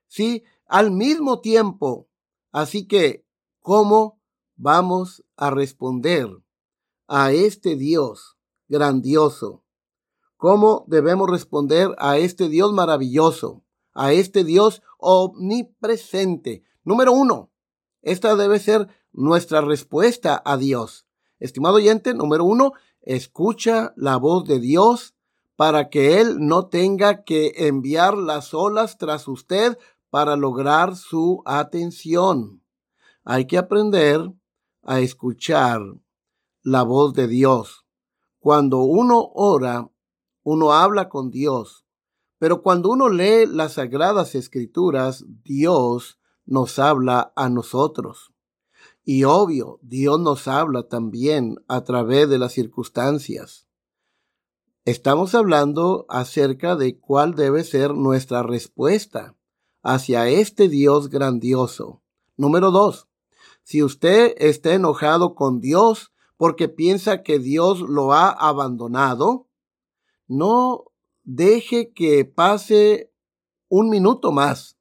sí, 0.07 0.43
al 0.65 0.91
mismo 0.91 1.39
tiempo. 1.39 2.09
Así 2.51 2.87
que, 2.87 3.25
¿cómo 3.61 4.21
vamos 4.55 5.23
a 5.35 5.49
responder 5.49 6.29
a 7.07 7.31
este 7.31 7.75
Dios 7.75 8.37
grandioso? 8.67 9.63
¿Cómo 10.35 10.85
debemos 10.87 11.29
responder 11.29 11.95
a 11.97 12.17
este 12.17 12.49
Dios 12.49 12.73
maravilloso? 12.73 13.63
A 13.93 14.13
este 14.13 14.43
Dios 14.43 14.83
omnipresente. 14.97 16.63
Número 16.83 17.11
uno, 17.11 17.51
esta 18.01 18.35
debe 18.35 18.59
ser 18.59 18.87
nuestra 19.11 19.61
respuesta 19.61 20.41
a 20.45 20.57
Dios. 20.57 21.07
Estimado 21.39 21.75
oyente, 21.75 22.13
número 22.13 22.43
uno, 22.43 22.73
escucha 23.07 23.93
la 23.95 24.17
voz 24.17 24.43
de 24.43 24.59
Dios 24.59 25.15
para 25.55 25.89
que 25.89 26.19
Él 26.19 26.39
no 26.39 26.67
tenga 26.67 27.23
que 27.23 27.53
enviar 27.55 28.17
las 28.17 28.53
olas 28.53 28.97
tras 28.97 29.29
usted 29.29 29.77
para 30.09 30.35
lograr 30.35 30.97
su 30.97 31.41
atención. 31.45 32.61
Hay 33.23 33.47
que 33.47 33.57
aprender 33.57 34.33
a 34.83 34.99
escuchar 34.99 35.81
la 36.63 36.83
voz 36.83 37.13
de 37.13 37.29
Dios. 37.29 37.85
Cuando 38.39 38.79
uno 38.79 39.31
ora, 39.33 39.89
uno 40.43 40.73
habla 40.73 41.07
con 41.07 41.31
Dios. 41.31 41.85
Pero 42.39 42.61
cuando 42.61 42.89
uno 42.89 43.07
lee 43.07 43.45
las 43.47 43.73
sagradas 43.73 44.35
escrituras, 44.35 45.25
Dios 45.43 46.19
nos 46.45 46.77
habla 46.77 47.31
a 47.37 47.47
nosotros. 47.47 48.33
Y 49.09 49.23
obvio, 49.23 49.79
Dios 49.83 50.19
nos 50.19 50.49
habla 50.49 50.89
también 50.89 51.63
a 51.69 51.85
través 51.85 52.27
de 52.27 52.37
las 52.37 52.51
circunstancias. 52.51 53.65
Estamos 54.83 55.33
hablando 55.33 56.05
acerca 56.09 56.75
de 56.75 56.99
cuál 56.99 57.33
debe 57.33 57.63
ser 57.63 57.93
nuestra 57.93 58.43
respuesta 58.43 59.37
hacia 59.81 60.27
este 60.27 60.67
Dios 60.67 61.09
grandioso. 61.09 62.03
Número 62.35 62.69
dos, 62.69 63.07
si 63.63 63.81
usted 63.81 64.35
está 64.39 64.73
enojado 64.73 65.35
con 65.35 65.61
Dios 65.61 66.11
porque 66.35 66.67
piensa 66.67 67.23
que 67.23 67.39
Dios 67.39 67.79
lo 67.79 68.11
ha 68.11 68.29
abandonado, 68.29 69.47
no 70.27 70.83
deje 71.23 71.93
que 71.93 72.25
pase 72.25 73.13
un 73.69 73.89
minuto 73.89 74.33
más. 74.33 74.77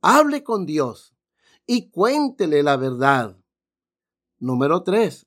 Hable 0.00 0.42
con 0.42 0.66
Dios 0.66 1.15
y 1.66 1.90
cuéntele 1.90 2.62
la 2.62 2.76
verdad. 2.76 3.36
Número 4.38 4.82
tres, 4.82 5.26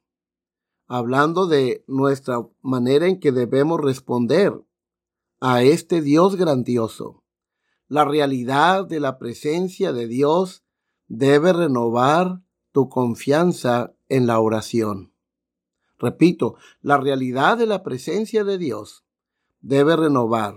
hablando 0.88 1.48
de 1.48 1.84
nuestra 1.88 2.48
manera 2.62 3.08
en 3.08 3.20
que 3.20 3.32
debemos 3.32 3.80
responder 3.82 4.54
a 5.42 5.64
este 5.64 6.02
Dios 6.02 6.36
grandioso. 6.36 7.24
La 7.88 8.06
realidad 8.06 8.86
de 8.86 9.00
la 9.00 9.18
presencia 9.18 9.94
de 9.94 10.08
Dios 10.08 10.64
debe 11.08 11.54
renovar 11.54 12.42
tu 12.72 12.88
confianza 12.88 13.94
en 14.10 14.28
la 14.28 14.40
oración. 14.40 15.14
Repito, 15.98 16.56
la 16.82 16.98
realidad 16.98 17.58
de 17.58 17.66
la 17.66 17.84
presencia 17.84 18.44
de 18.44 18.58
Dios 18.58 19.04
debe 19.60 19.96
renovar 19.96 20.56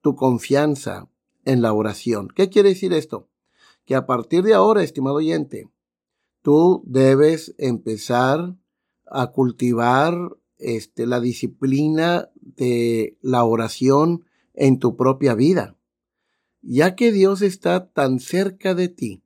tu 0.00 0.16
confianza 0.16 1.08
en 1.44 1.62
la 1.62 1.72
oración. 1.72 2.28
¿Qué 2.34 2.48
quiere 2.48 2.70
decir 2.70 2.92
esto? 2.92 3.28
Que 3.84 3.94
a 3.94 4.06
partir 4.06 4.42
de 4.42 4.54
ahora, 4.54 4.82
estimado 4.82 5.16
oyente, 5.16 5.68
tú 6.42 6.82
debes 6.86 7.54
empezar 7.58 8.56
a 9.06 9.32
cultivar 9.32 10.14
este, 10.58 11.06
la 11.06 11.20
disciplina 11.20 12.30
de 12.34 13.18
la 13.20 13.44
oración 13.44 14.24
en 14.54 14.78
tu 14.78 14.96
propia 14.96 15.34
vida, 15.34 15.76
ya 16.62 16.94
que 16.94 17.12
Dios 17.12 17.42
está 17.42 17.90
tan 17.90 18.20
cerca 18.20 18.74
de 18.74 18.88
ti, 18.88 19.22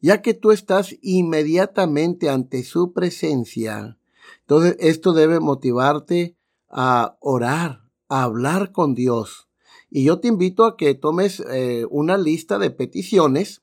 ya 0.00 0.22
que 0.22 0.34
tú 0.34 0.52
estás 0.52 0.96
inmediatamente 1.02 2.28
ante 2.30 2.62
su 2.62 2.92
presencia, 2.92 3.98
entonces 4.40 4.76
esto 4.78 5.12
debe 5.12 5.40
motivarte 5.40 6.36
a 6.68 7.16
orar, 7.20 7.90
a 8.08 8.22
hablar 8.22 8.72
con 8.72 8.94
Dios. 8.94 9.48
Y 9.90 10.04
yo 10.04 10.20
te 10.20 10.28
invito 10.28 10.64
a 10.64 10.76
que 10.76 10.94
tomes 10.94 11.40
eh, 11.40 11.86
una 11.90 12.16
lista 12.16 12.58
de 12.58 12.70
peticiones 12.70 13.62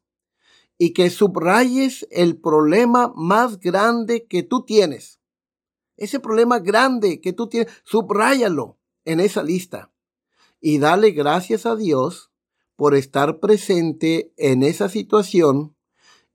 y 0.83 0.91
que 0.91 1.09
subrayes 1.09 2.05
el 2.11 2.35
problema 2.35 3.13
más 3.15 3.61
grande 3.61 4.27
que 4.27 4.43
tú 4.43 4.65
tienes. 4.65 5.21
Ese 5.95 6.19
problema 6.19 6.59
grande 6.59 7.21
que 7.21 7.31
tú 7.31 7.47
tienes, 7.47 7.71
subráyalo 7.85 8.77
en 9.05 9.21
esa 9.21 9.43
lista 9.43 9.93
y 10.59 10.79
dale 10.79 11.11
gracias 11.11 11.65
a 11.65 11.77
Dios 11.77 12.31
por 12.75 12.95
estar 12.95 13.39
presente 13.39 14.33
en 14.35 14.61
esa 14.61 14.89
situación 14.89 15.73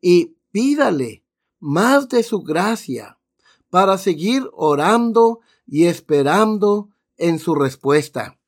y 0.01 0.39
pídale 0.51 1.27
más 1.61 2.09
de 2.09 2.23
su 2.23 2.41
gracia 2.41 3.21
para 3.69 3.99
seguir 3.99 4.49
orando 4.55 5.41
y 5.67 5.85
esperando 5.85 6.89
en 7.19 7.39
su 7.39 7.55
respuesta. 7.55 8.41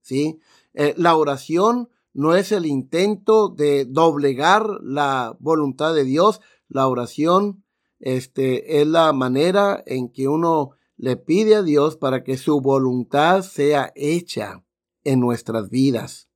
¿Sí? 0.00 0.38
Eh, 0.72 0.94
la 0.96 1.14
oración 1.18 1.90
no 2.14 2.36
es 2.36 2.52
el 2.52 2.64
intento 2.64 3.48
de 3.48 3.84
doblegar 3.84 4.66
la 4.82 5.36
voluntad 5.40 5.94
de 5.94 6.04
Dios. 6.04 6.40
La 6.68 6.86
oración 6.86 7.64
este, 7.98 8.80
es 8.80 8.86
la 8.86 9.12
manera 9.12 9.82
en 9.84 10.08
que 10.08 10.28
uno 10.28 10.70
le 10.96 11.16
pide 11.16 11.56
a 11.56 11.62
Dios 11.62 11.96
para 11.96 12.22
que 12.22 12.38
su 12.38 12.60
voluntad 12.60 13.42
sea 13.42 13.92
hecha 13.96 14.64
en 15.02 15.18
nuestras 15.18 15.70
vidas. 15.70 16.28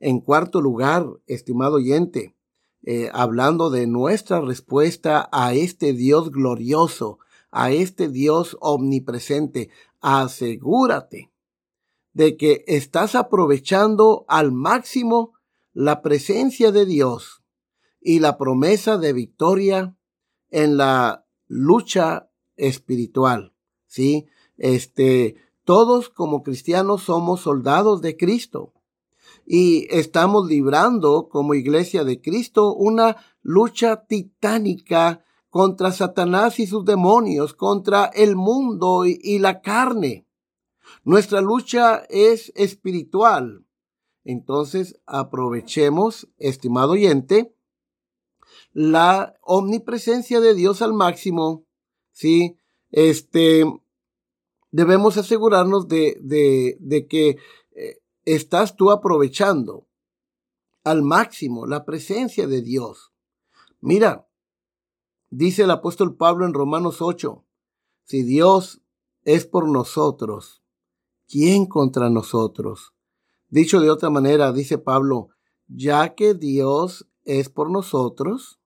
En 0.00 0.20
cuarto 0.20 0.62
lugar, 0.62 1.06
estimado 1.26 1.74
oyente, 1.74 2.34
eh, 2.82 3.10
hablando 3.12 3.68
de 3.68 3.86
nuestra 3.86 4.40
respuesta 4.40 5.28
a 5.30 5.52
este 5.52 5.92
Dios 5.92 6.30
glorioso, 6.30 7.18
a 7.50 7.70
este 7.70 8.08
Dios 8.08 8.56
omnipresente, 8.60 9.68
asegúrate 10.00 11.30
de 12.18 12.36
que 12.36 12.64
estás 12.66 13.14
aprovechando 13.14 14.24
al 14.26 14.50
máximo 14.50 15.34
la 15.72 16.02
presencia 16.02 16.72
de 16.72 16.84
Dios 16.84 17.44
y 18.00 18.18
la 18.18 18.36
promesa 18.36 18.98
de 18.98 19.12
victoria 19.12 19.96
en 20.50 20.76
la 20.76 21.24
lucha 21.46 22.28
espiritual. 22.56 23.54
¿Sí? 23.86 24.26
Este, 24.56 25.36
todos 25.62 26.08
como 26.08 26.42
cristianos 26.42 27.04
somos 27.04 27.42
soldados 27.42 28.02
de 28.02 28.16
Cristo 28.16 28.72
y 29.46 29.86
estamos 29.88 30.48
librando 30.48 31.28
como 31.28 31.54
iglesia 31.54 32.02
de 32.02 32.20
Cristo 32.20 32.74
una 32.74 33.16
lucha 33.42 34.06
titánica 34.06 35.24
contra 35.50 35.92
Satanás 35.92 36.58
y 36.58 36.66
sus 36.66 36.84
demonios, 36.84 37.54
contra 37.54 38.06
el 38.06 38.34
mundo 38.34 39.06
y, 39.06 39.20
y 39.22 39.38
la 39.38 39.60
carne. 39.60 40.27
Nuestra 41.04 41.40
lucha 41.40 42.04
es 42.08 42.52
espiritual. 42.54 43.64
Entonces, 44.24 45.00
aprovechemos, 45.06 46.28
estimado 46.38 46.92
oyente, 46.92 47.54
la 48.72 49.34
omnipresencia 49.42 50.40
de 50.40 50.54
Dios 50.54 50.82
al 50.82 50.92
máximo. 50.92 51.64
Sí, 52.12 52.58
este, 52.90 53.64
debemos 54.70 55.16
asegurarnos 55.16 55.88
de, 55.88 56.18
de, 56.20 56.76
de 56.80 57.06
que 57.06 57.38
eh, 57.74 58.02
estás 58.24 58.76
tú 58.76 58.90
aprovechando 58.90 59.86
al 60.84 61.02
máximo 61.02 61.66
la 61.66 61.84
presencia 61.84 62.46
de 62.46 62.62
Dios. 62.62 63.12
Mira, 63.80 64.28
dice 65.30 65.62
el 65.62 65.70
apóstol 65.70 66.16
Pablo 66.16 66.46
en 66.46 66.54
Romanos 66.54 67.00
8, 67.00 67.44
si 68.04 68.22
Dios 68.22 68.82
es 69.24 69.46
por 69.46 69.68
nosotros, 69.68 70.62
¿quién 71.28 71.66
contra 71.66 72.10
nosotros? 72.10 72.94
Dicho 73.48 73.80
de 73.80 73.90
otra 73.90 74.10
manera, 74.10 74.52
dice 74.52 74.78
Pablo, 74.78 75.28
ya 75.68 76.14
que 76.14 76.34
Dios 76.34 77.06
es 77.24 77.48
por 77.48 77.70
nosotros, 77.70 78.58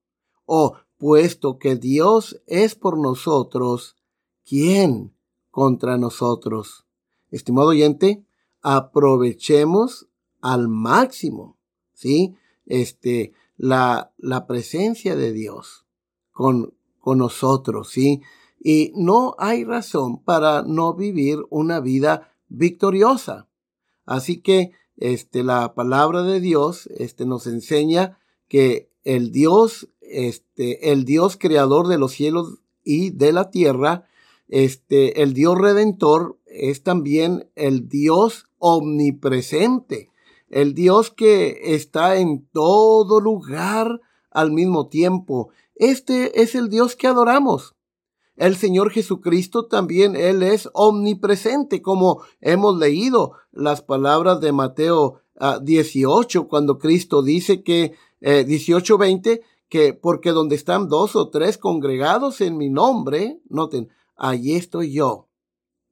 o 0.44 0.76
puesto 0.96 1.58
que 1.58 1.76
Dios 1.76 2.40
es 2.46 2.74
por 2.74 2.98
nosotros, 2.98 3.96
¿quién 4.44 5.14
contra 5.50 5.98
nosotros? 5.98 6.86
Estimado 7.30 7.68
oyente, 7.68 8.24
aprovechemos 8.60 10.08
al 10.40 10.68
máximo, 10.68 11.58
¿sí? 11.92 12.36
Este, 12.66 13.32
la, 13.56 14.12
la 14.18 14.46
presencia 14.46 15.16
de 15.16 15.32
Dios 15.32 15.86
con, 16.30 16.74
con 16.98 17.18
nosotros, 17.18 17.90
¿sí? 17.90 18.22
Y 18.60 18.92
no 18.94 19.34
hay 19.38 19.64
razón 19.64 20.22
para 20.22 20.62
no 20.62 20.94
vivir 20.94 21.38
una 21.50 21.80
vida 21.80 22.31
victoriosa. 22.52 23.48
Así 24.04 24.40
que 24.40 24.72
este, 24.96 25.42
la 25.42 25.74
palabra 25.74 26.22
de 26.22 26.40
Dios 26.40 26.88
este, 26.96 27.26
nos 27.26 27.46
enseña 27.46 28.18
que 28.48 28.90
el 29.04 29.32
Dios, 29.32 29.88
este, 30.00 30.92
el 30.92 31.04
Dios 31.04 31.36
creador 31.36 31.88
de 31.88 31.98
los 31.98 32.12
cielos 32.12 32.60
y 32.84 33.10
de 33.10 33.32
la 33.32 33.50
tierra, 33.50 34.06
este, 34.48 35.22
el 35.22 35.32
Dios 35.32 35.58
redentor 35.58 36.38
es 36.46 36.82
también 36.82 37.48
el 37.54 37.88
Dios 37.88 38.46
omnipresente, 38.58 40.10
el 40.50 40.74
Dios 40.74 41.10
que 41.10 41.74
está 41.74 42.16
en 42.16 42.46
todo 42.52 43.20
lugar 43.20 44.00
al 44.30 44.52
mismo 44.52 44.88
tiempo. 44.88 45.48
Este 45.74 46.42
es 46.42 46.54
el 46.54 46.68
Dios 46.68 46.96
que 46.96 47.06
adoramos. 47.06 47.74
El 48.36 48.56
Señor 48.56 48.90
Jesucristo 48.90 49.66
también, 49.66 50.16
Él 50.16 50.42
es 50.42 50.68
omnipresente, 50.72 51.82
como 51.82 52.22
hemos 52.40 52.78
leído 52.78 53.32
las 53.52 53.82
palabras 53.82 54.40
de 54.40 54.52
Mateo 54.52 55.20
18, 55.62 56.40
ah, 56.40 56.48
cuando 56.48 56.78
Cristo 56.78 57.22
dice 57.22 57.62
que, 57.62 57.94
eh, 58.20 58.44
18:20, 58.44 59.42
que 59.68 59.94
porque 59.94 60.30
donde 60.30 60.56
están 60.56 60.88
dos 60.88 61.16
o 61.16 61.30
tres 61.30 61.58
congregados 61.58 62.40
en 62.40 62.56
mi 62.56 62.68
nombre, 62.68 63.40
noten, 63.48 63.90
allí 64.16 64.54
estoy 64.54 64.92
yo, 64.92 65.28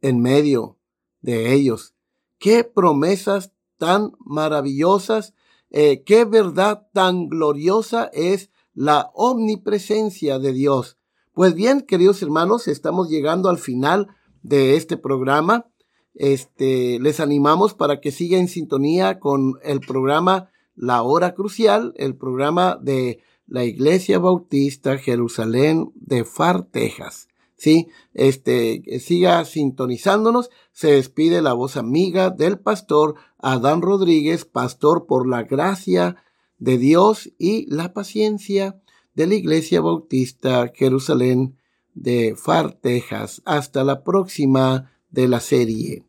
en 0.00 0.20
medio 0.20 0.76
de 1.20 1.52
ellos. 1.52 1.94
Qué 2.38 2.64
promesas 2.64 3.52
tan 3.78 4.12
maravillosas, 4.18 5.34
eh, 5.70 6.04
qué 6.04 6.24
verdad 6.24 6.88
tan 6.92 7.28
gloriosa 7.28 8.10
es 8.12 8.50
la 8.74 9.10
omnipresencia 9.14 10.38
de 10.38 10.52
Dios. 10.52 10.99
Pues 11.40 11.54
bien, 11.54 11.80
queridos 11.80 12.20
hermanos, 12.20 12.68
estamos 12.68 13.08
llegando 13.08 13.48
al 13.48 13.56
final 13.56 14.08
de 14.42 14.76
este 14.76 14.98
programa. 14.98 15.70
Este, 16.12 16.98
les 17.00 17.18
animamos 17.18 17.72
para 17.72 17.98
que 18.02 18.12
siga 18.12 18.36
en 18.36 18.46
sintonía 18.46 19.20
con 19.20 19.54
el 19.62 19.80
programa 19.80 20.50
La 20.74 21.02
Hora 21.02 21.32
Crucial, 21.32 21.94
el 21.96 22.14
programa 22.14 22.78
de 22.78 23.22
la 23.46 23.64
Iglesia 23.64 24.18
Bautista 24.18 24.98
Jerusalén 24.98 25.90
de 25.94 26.26
Far, 26.26 26.64
Texas. 26.64 27.28
Sí, 27.56 27.88
este, 28.12 28.82
siga 29.00 29.42
sintonizándonos. 29.46 30.50
Se 30.72 30.88
despide 30.92 31.40
la 31.40 31.54
voz 31.54 31.78
amiga 31.78 32.28
del 32.28 32.58
pastor 32.58 33.14
Adán 33.38 33.80
Rodríguez, 33.80 34.44
pastor 34.44 35.06
por 35.06 35.26
la 35.26 35.44
gracia 35.44 36.16
de 36.58 36.76
Dios 36.76 37.32
y 37.38 37.64
la 37.74 37.94
paciencia 37.94 38.78
de 39.14 39.26
la 39.26 39.34
Iglesia 39.34 39.80
Bautista 39.80 40.70
Jerusalén 40.74 41.56
de 41.94 42.34
Far, 42.36 42.72
Texas. 42.72 43.42
Hasta 43.44 43.84
la 43.84 44.02
próxima 44.04 44.92
de 45.10 45.28
la 45.28 45.40
serie. 45.40 46.04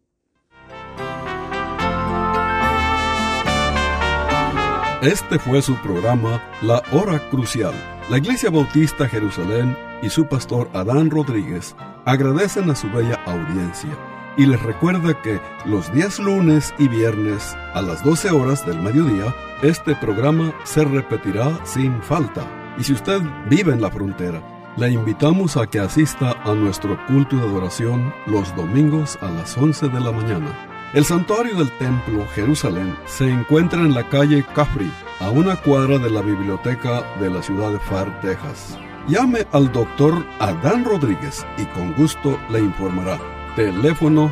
Este 5.01 5.39
fue 5.39 5.63
su 5.63 5.75
programa 5.81 6.43
La 6.61 6.83
Hora 6.91 7.27
Crucial. 7.31 7.73
La 8.09 8.19
Iglesia 8.19 8.51
Bautista 8.51 9.07
Jerusalén 9.07 9.75
y 10.03 10.09
su 10.09 10.27
pastor 10.27 10.69
Adán 10.73 11.09
Rodríguez 11.09 11.75
agradecen 12.05 12.69
a 12.69 12.75
su 12.75 12.87
bella 12.91 13.15
audiencia 13.25 13.97
y 14.37 14.45
les 14.45 14.61
recuerda 14.61 15.19
que 15.21 15.39
los 15.65 15.91
días 15.93 16.19
lunes 16.19 16.73
y 16.77 16.87
viernes 16.87 17.55
a 17.73 17.81
las 17.81 18.03
12 18.03 18.29
horas 18.29 18.65
del 18.65 18.79
mediodía, 18.79 19.35
este 19.61 19.95
programa 19.95 20.53
se 20.63 20.83
repetirá 20.85 21.65
sin 21.65 22.01
falta. 22.01 22.60
Y 22.77 22.83
si 22.83 22.93
usted 22.93 23.21
vive 23.49 23.73
en 23.73 23.81
la 23.81 23.91
frontera, 23.91 24.41
le 24.77 24.89
invitamos 24.89 25.57
a 25.57 25.67
que 25.67 25.79
asista 25.79 26.35
a 26.43 26.53
nuestro 26.53 26.97
culto 27.07 27.35
de 27.35 27.43
adoración 27.43 28.13
los 28.25 28.55
domingos 28.55 29.17
a 29.21 29.29
las 29.29 29.57
11 29.57 29.89
de 29.89 29.99
la 29.99 30.11
mañana. 30.11 30.67
El 30.93 31.05
santuario 31.05 31.55
del 31.55 31.71
templo 31.77 32.25
Jerusalén 32.33 32.95
se 33.05 33.29
encuentra 33.29 33.81
en 33.81 33.93
la 33.93 34.07
calle 34.09 34.45
Cafri, 34.55 34.91
a 35.19 35.29
una 35.29 35.55
cuadra 35.55 35.97
de 35.97 36.09
la 36.09 36.21
biblioteca 36.21 37.03
de 37.19 37.29
la 37.29 37.43
ciudad 37.43 37.71
de 37.71 37.79
Far, 37.79 38.21
Texas. 38.21 38.77
Llame 39.07 39.45
al 39.51 39.71
doctor 39.71 40.25
Adán 40.39 40.85
Rodríguez 40.85 41.45
y 41.57 41.65
con 41.65 41.93
gusto 41.93 42.39
le 42.49 42.59
informará. 42.59 43.19
Teléfono 43.55 44.31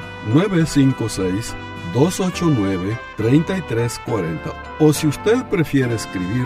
956-289-3340. 1.93 4.53
O 4.79 4.93
si 4.93 5.07
usted 5.07 5.43
prefiere 5.45 5.95
escribir, 5.95 6.45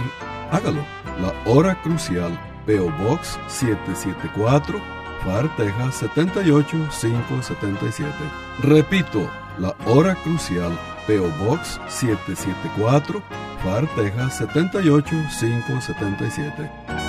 hágalo 0.52 1.03
la 1.22 1.34
Hora 1.46 1.80
Crucial, 1.82 2.38
PO 2.66 2.92
Box 3.04 3.40
774, 3.48 4.82
FAR, 5.24 5.56
Texas 5.56 5.96
78577. 5.96 8.14
Repito, 8.60 9.30
La 9.60 9.76
Hora 9.86 10.16
Crucial, 10.16 10.78
PO 11.08 11.30
Box 11.46 11.80
774, 11.88 13.24
FAR, 13.64 13.88
Texas 13.96 14.38
78577 14.38 17.03